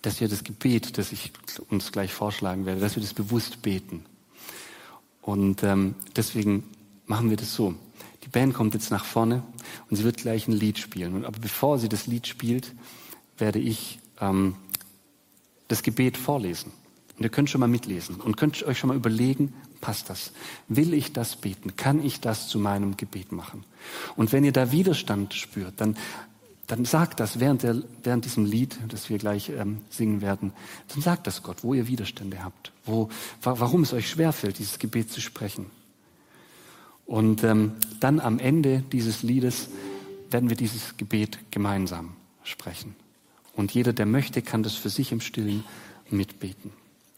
dass 0.01 0.21
wir 0.21 0.29
das 0.29 0.45
Gebet, 0.45 0.97
das 0.97 1.11
ich 1.11 1.33
uns 1.69 1.91
gleich 1.91 2.13
vorschlagen 2.13 2.65
werde, 2.65 2.79
dass 2.79 2.95
wir 2.95 3.03
das 3.03 3.13
bewusst 3.13 3.61
beten. 3.61 4.05
Und 5.21 5.61
ähm, 5.63 5.95
deswegen 6.15 6.63
machen 7.05 7.29
wir 7.29 7.35
das 7.35 7.53
so. 7.53 7.75
Die 8.23 8.29
Band 8.29 8.53
kommt 8.53 8.73
jetzt 8.73 8.89
nach 8.89 9.03
vorne 9.03 9.43
und 9.89 9.97
sie 9.97 10.05
wird 10.05 10.15
gleich 10.15 10.47
ein 10.47 10.53
Lied 10.53 10.77
spielen. 10.77 11.15
Und, 11.15 11.25
aber 11.25 11.39
bevor 11.39 11.79
sie 11.79 11.89
das 11.89 12.07
Lied 12.07 12.27
spielt, 12.27 12.73
werde 13.37 13.59
ich 13.59 13.99
ähm, 14.21 14.55
das 15.67 15.83
Gebet 15.83 16.15
vorlesen. 16.15 16.71
Und 17.17 17.23
ihr 17.23 17.30
könnt 17.30 17.49
schon 17.49 17.62
mal 17.62 17.67
mitlesen 17.67 18.17
und 18.17 18.36
könnt 18.36 18.62
euch 18.63 18.78
schon 18.78 18.89
mal 18.89 18.97
überlegen, 18.97 19.54
passt 19.80 20.10
das? 20.10 20.32
Will 20.67 20.93
ich 20.93 21.13
das 21.13 21.38
beten? 21.38 21.78
Kann 21.78 22.04
ich 22.04 22.19
das 22.19 22.49
zu 22.49 22.60
meinem 22.60 22.97
Gebet 22.97 23.32
machen? 23.32 23.63
Und 24.15 24.34
wenn 24.34 24.43
ihr 24.43 24.51
da 24.51 24.71
Widerstand 24.71 25.34
spürt, 25.34 25.75
dann, 25.78 25.95
dann 26.67 26.84
sagt 26.84 27.21
das 27.21 27.39
während, 27.39 27.63
der, 27.63 27.82
während 28.04 28.25
diesem 28.25 28.45
Lied, 28.45 28.78
das 28.89 29.10
wir 29.10 29.17
gleich 29.17 29.49
ähm, 29.49 29.80
singen 29.89 30.21
werden, 30.21 30.51
dann 30.89 31.01
sagt 31.01 31.25
das 31.28 31.41
Gott, 31.41 31.63
wo 31.63 31.73
ihr 31.73 31.88
Widerstände 31.88 32.43
habt, 32.43 32.73
wo, 32.86 33.10
warum 33.41 33.84
es 33.84 33.93
euch 33.93 34.10
schwerfällt, 34.10 34.60
dieses 34.60 34.80
Gebet 34.80 35.12
zu 35.12 35.21
sprechen. 35.21 35.67
Und 37.06 37.43
ähm, 37.43 37.73
dann 37.99 38.19
am 38.19 38.39
Ende 38.39 38.84
dieses 38.91 39.23
Liedes 39.23 39.69
werden 40.32 40.49
wir 40.49 40.58
dieses 40.58 40.97
Gebet 40.97 41.39
gemeinsam 41.51 42.13
sprechen. 42.43 42.95
Und 43.54 43.73
jeder, 43.73 43.93
der 43.93 44.06
möchte, 44.06 44.41
kann 44.41 44.63
das 44.63 44.73
für 44.73 44.89
sich 44.89 45.12
im 45.12 45.21
Stillen 45.21 45.63
mitbeten. 46.10 46.71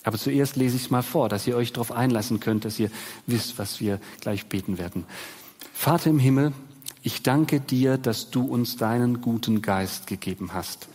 Aber 0.08 0.18
zuerst 0.18 0.56
lese 0.56 0.78
ich 0.78 0.84
es 0.84 0.90
mal 0.90 1.02
vor, 1.02 1.28
dass 1.28 1.46
ihr 1.48 1.58
euch 1.58 1.74
darauf 1.74 1.92
einlassen 1.92 2.40
könnt, 2.40 2.64
dass 2.64 2.80
ihr 2.80 2.90
wisst, 3.26 3.60
was 3.60 3.82
wir 3.82 4.00
gleich 4.22 4.46
beten 4.46 4.78
werden. 4.78 5.04
Vater 5.74 6.10
im 6.10 6.18
Himmel, 6.18 6.54
ich 7.04 7.24
danke 7.24 7.60
dir, 7.60 7.98
dass 7.98 8.30
du 8.30 8.46
uns 8.46 8.78
deinen 8.78 9.20
guten 9.20 9.62
Geist 9.62 10.08
gegeben 10.08 10.54
hast. 10.54 10.88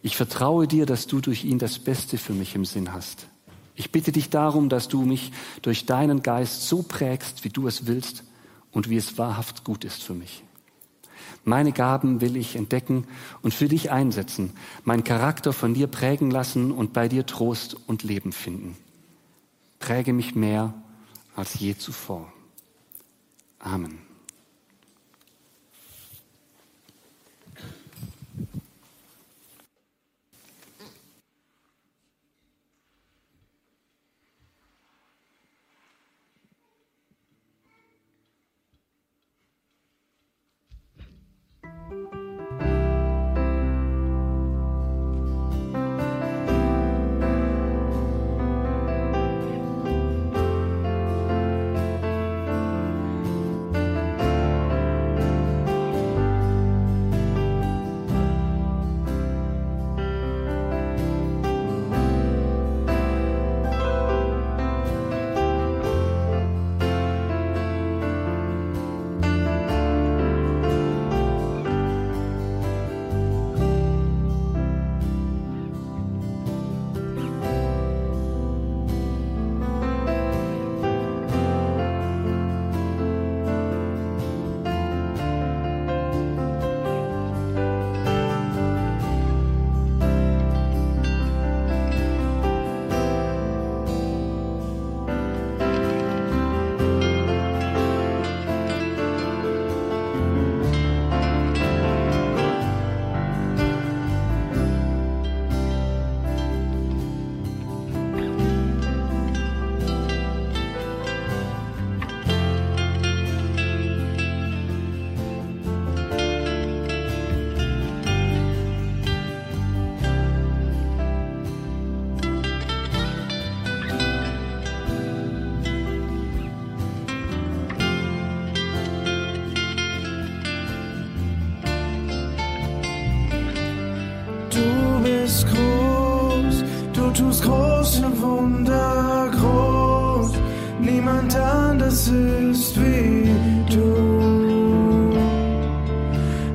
Ich 0.00 0.16
vertraue 0.16 0.68
dir, 0.68 0.86
dass 0.86 1.08
du 1.08 1.20
durch 1.20 1.44
ihn 1.44 1.58
das 1.58 1.80
Beste 1.80 2.18
für 2.18 2.34
mich 2.34 2.54
im 2.54 2.64
Sinn 2.64 2.92
hast. 2.92 3.26
Ich 3.74 3.90
bitte 3.90 4.12
dich 4.12 4.30
darum, 4.30 4.68
dass 4.68 4.86
du 4.86 5.02
mich 5.02 5.32
durch 5.62 5.84
deinen 5.84 6.22
Geist 6.22 6.68
so 6.68 6.84
prägst, 6.84 7.42
wie 7.42 7.48
du 7.50 7.66
es 7.66 7.86
willst 7.88 8.22
und 8.70 8.88
wie 8.88 8.96
es 8.96 9.18
wahrhaft 9.18 9.64
gut 9.64 9.84
ist 9.84 10.04
für 10.04 10.14
mich. 10.14 10.44
Meine 11.48 11.70
Gaben 11.70 12.20
will 12.20 12.36
ich 12.36 12.56
entdecken 12.56 13.06
und 13.40 13.54
für 13.54 13.68
dich 13.68 13.92
einsetzen, 13.92 14.52
meinen 14.82 15.04
Charakter 15.04 15.52
von 15.52 15.74
dir 15.74 15.86
prägen 15.86 16.28
lassen 16.28 16.72
und 16.72 16.92
bei 16.92 17.06
dir 17.08 17.24
Trost 17.24 17.76
und 17.86 18.02
Leben 18.02 18.32
finden. 18.32 18.76
Präge 19.78 20.12
mich 20.12 20.34
mehr 20.34 20.74
als 21.36 21.54
je 21.60 21.76
zuvor. 21.76 22.32
Amen. 23.60 24.05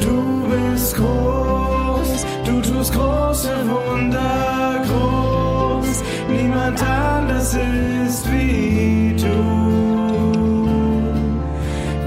du 0.00 0.44
bist 0.50 0.96
groß, 0.96 2.26
du 2.44 2.60
tust 2.60 2.92
große 2.92 3.54
Wunder 3.68 4.82
groß, 4.86 6.02
niemand 6.28 6.82
anders 6.82 7.54
ist 7.54 8.30
wie 8.32 9.16
du, 9.16 9.36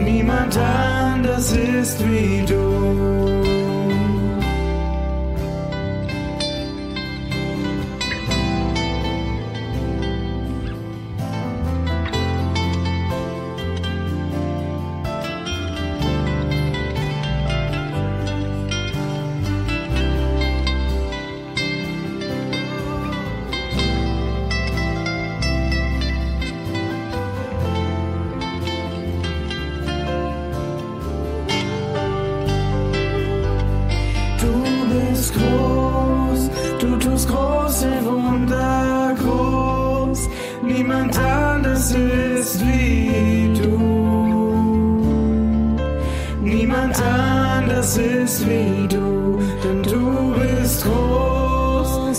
niemand 0.03 0.57
anders 0.57 1.51
ist 1.51 1.99
wie 2.07 2.45
du. 2.45 2.54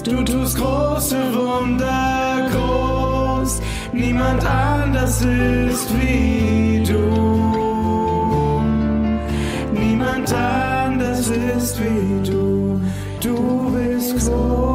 Du 0.07 0.23
tust 0.23 0.57
große 0.57 1.16
Wunder 1.35 2.49
groß, 2.53 3.61
niemand 3.92 4.47
anders 4.47 5.21
ist 5.21 5.88
wie 5.99 6.81
du. 6.87 7.11
Niemand 9.73 10.33
anders 10.33 11.29
ist 11.29 11.81
wie 11.81 12.31
du, 12.31 12.81
du 13.21 13.73
bist 13.73 14.29
groß. 14.29 14.66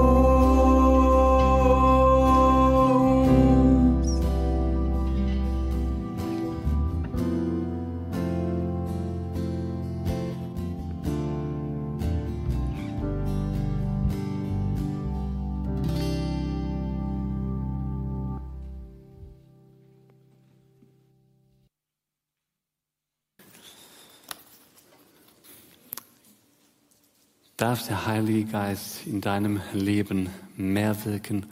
Darf 27.72 27.88
der 27.88 28.06
Heilige 28.06 28.52
Geist 28.52 29.08
in 29.08 29.22
deinem 29.22 29.62
Leben 29.72 30.30
mehr 30.58 31.06
wirken 31.06 31.46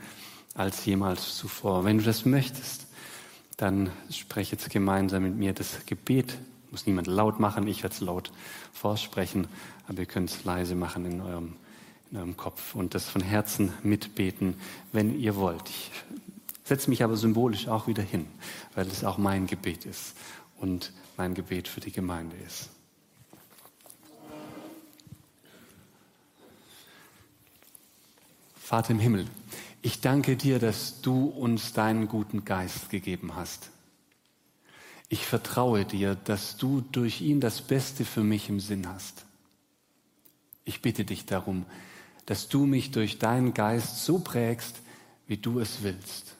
als 0.54 0.84
jemals 0.84 1.38
zuvor. 1.38 1.86
Wenn 1.86 2.00
du 2.00 2.04
das 2.04 2.26
möchtest, 2.26 2.88
dann 3.56 3.90
spreche 4.12 4.52
jetzt 4.52 4.70
gemeinsam 4.70 5.24
mit 5.24 5.38
mir 5.38 5.54
das 5.54 5.86
Gebet. 5.86 6.38
Muss 6.72 6.86
niemand 6.86 7.08
laut 7.08 7.40
machen, 7.40 7.70
ich 7.70 7.84
werde 7.84 7.96
es 7.96 8.02
laut 8.02 8.34
vorsprechen, 8.74 9.48
aber 9.88 10.00
ihr 10.00 10.08
könnt 10.08 10.30
es 10.30 10.44
leise 10.44 10.76
machen 10.76 11.06
in 11.06 11.22
eurem, 11.22 11.56
in 12.12 12.18
eurem 12.18 12.36
Kopf 12.36 12.76
und 12.76 12.96
das 12.96 13.08
von 13.08 13.22
Herzen 13.22 13.72
mitbeten, 13.82 14.56
wenn 14.92 15.18
ihr 15.18 15.38
wollt. 15.38 15.70
Ich 15.70 15.90
setze 16.66 16.90
mich 16.90 17.02
aber 17.02 17.16
symbolisch 17.16 17.70
auch 17.70 17.88
wieder 17.88 18.04
hin, 18.04 18.26
weil 18.76 18.88
es 18.88 19.06
auch 19.06 19.18
mein 19.18 19.48
Gebet 19.48 19.86
ist 19.86 20.18
und 20.58 20.92
mein 21.16 21.34
Gebet 21.34 21.70
für 21.70 21.80
die 21.80 21.94
Gemeinde 21.94 22.36
ist. 22.46 22.70
Vater 28.70 28.92
im 28.92 29.00
Himmel, 29.00 29.26
ich 29.82 30.00
danke 30.00 30.36
dir, 30.36 30.60
dass 30.60 31.02
du 31.02 31.26
uns 31.26 31.74
deinen 31.74 32.08
guten 32.08 32.46
Geist 32.46 32.92
gegeben 32.92 33.36
hast. 33.36 33.72
Ich 35.08 35.26
vertraue 35.26 35.86
dir, 35.86 36.14
dass 36.14 36.56
du 36.56 36.82
durch 36.82 37.22
ihn 37.22 37.40
das 37.40 37.64
Beste 37.64 38.06
für 38.06 38.22
mich 38.22 38.48
im 38.48 38.60
Sinn 38.60 38.88
hast. 38.88 39.26
Ich 40.66 40.84
bitte 40.84 41.04
dich 41.04 41.26
darum, 41.26 41.66
dass 42.28 42.48
du 42.48 42.68
mich 42.68 42.92
durch 42.92 43.18
deinen 43.18 43.56
Geist 43.56 44.06
so 44.06 44.20
prägst, 44.20 44.82
wie 45.26 45.38
du 45.38 45.60
es 45.60 45.82
willst 45.82 46.36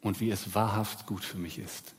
und 0.00 0.18
wie 0.18 0.30
es 0.30 0.54
wahrhaft 0.54 1.04
gut 1.04 1.24
für 1.24 1.36
mich 1.36 1.58
ist. 1.58 1.92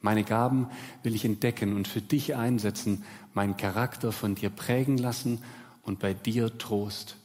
Meine 0.00 0.22
Gaben 0.22 0.70
will 1.02 1.16
ich 1.16 1.24
entdecken 1.24 1.74
und 1.74 1.88
für 1.88 2.00
dich 2.00 2.36
einsetzen, 2.36 3.02
meinen 3.34 3.56
Charakter 3.56 4.12
von 4.12 4.36
dir 4.36 4.50
prägen 4.50 4.98
lassen 4.98 5.42
und 5.82 5.98
bei 5.98 6.14
dir 6.14 6.56
Trost 6.58 7.16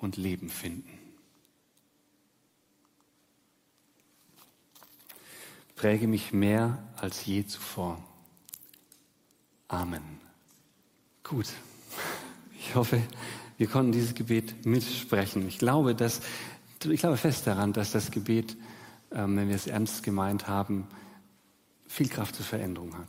und 0.00 0.16
Leben 0.16 0.48
finden. 0.48 0.88
Präge 5.76 6.06
mich 6.06 6.32
mehr 6.32 6.82
als 6.96 7.24
je 7.24 7.46
zuvor. 7.46 8.02
Amen. 9.68 10.02
Gut. 11.22 11.46
Ich 12.58 12.74
hoffe, 12.74 13.02
wir 13.56 13.66
konnten 13.66 13.92
dieses 13.92 14.14
Gebet 14.14 14.66
mitsprechen. 14.66 15.46
Ich 15.48 15.58
glaube, 15.58 15.94
dass, 15.94 16.20
ich 16.84 17.00
glaube 17.00 17.16
fest 17.16 17.46
daran, 17.46 17.72
dass 17.72 17.92
das 17.92 18.10
Gebet, 18.10 18.56
ähm, 19.10 19.36
wenn 19.36 19.48
wir 19.48 19.56
es 19.56 19.66
ernst 19.66 20.02
gemeint 20.02 20.48
haben, 20.48 20.86
viel 21.86 22.08
Kraft 22.08 22.36
zur 22.36 22.44
Veränderung 22.44 22.96
hat. 22.96 23.08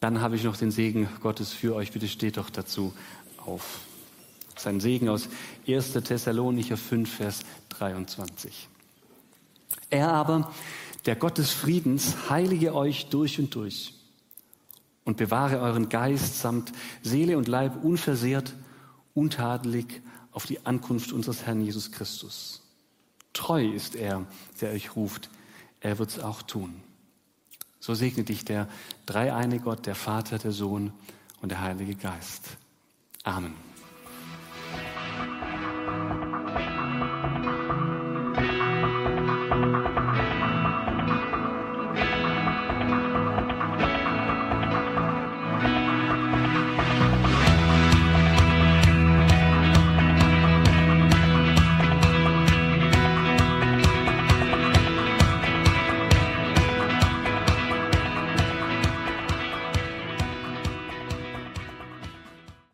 Dann 0.00 0.20
habe 0.20 0.36
ich 0.36 0.44
noch 0.44 0.56
den 0.56 0.70
Segen 0.70 1.08
Gottes 1.20 1.52
für 1.52 1.74
euch. 1.74 1.92
Bitte 1.92 2.08
steht 2.08 2.36
doch 2.36 2.50
dazu 2.50 2.94
auf. 3.38 3.80
Sein 4.56 4.80
Segen 4.80 5.08
aus 5.08 5.28
1. 5.66 5.92
Thessalonicher 5.92 6.76
5, 6.76 7.12
Vers 7.12 7.40
23. 7.70 8.68
Er 9.90 10.12
aber, 10.12 10.52
der 11.06 11.16
Gott 11.16 11.38
des 11.38 11.50
Friedens, 11.50 12.30
heilige 12.30 12.74
euch 12.74 13.06
durch 13.08 13.38
und 13.38 13.54
durch 13.54 13.94
und 15.04 15.16
bewahre 15.16 15.60
euren 15.60 15.88
Geist 15.88 16.38
samt 16.38 16.72
Seele 17.02 17.36
und 17.38 17.48
Leib 17.48 17.82
unversehrt, 17.84 18.54
untadelig 19.14 20.02
auf 20.32 20.46
die 20.46 20.64
Ankunft 20.64 21.12
unseres 21.12 21.44
Herrn 21.44 21.62
Jesus 21.62 21.92
Christus. 21.92 22.62
Treu 23.32 23.66
ist 23.66 23.96
er, 23.96 24.26
der 24.60 24.72
euch 24.72 24.94
ruft. 24.96 25.30
Er 25.80 25.98
wird 25.98 26.10
es 26.10 26.18
auch 26.20 26.42
tun. 26.42 26.80
So 27.80 27.94
segne 27.94 28.22
dich 28.22 28.44
der 28.44 28.68
dreieine 29.06 29.58
Gott, 29.58 29.86
der 29.86 29.94
Vater, 29.94 30.38
der 30.38 30.52
Sohn 30.52 30.92
und 31.40 31.50
der 31.50 31.60
Heilige 31.60 31.96
Geist. 31.96 32.56
Amen. 33.24 33.71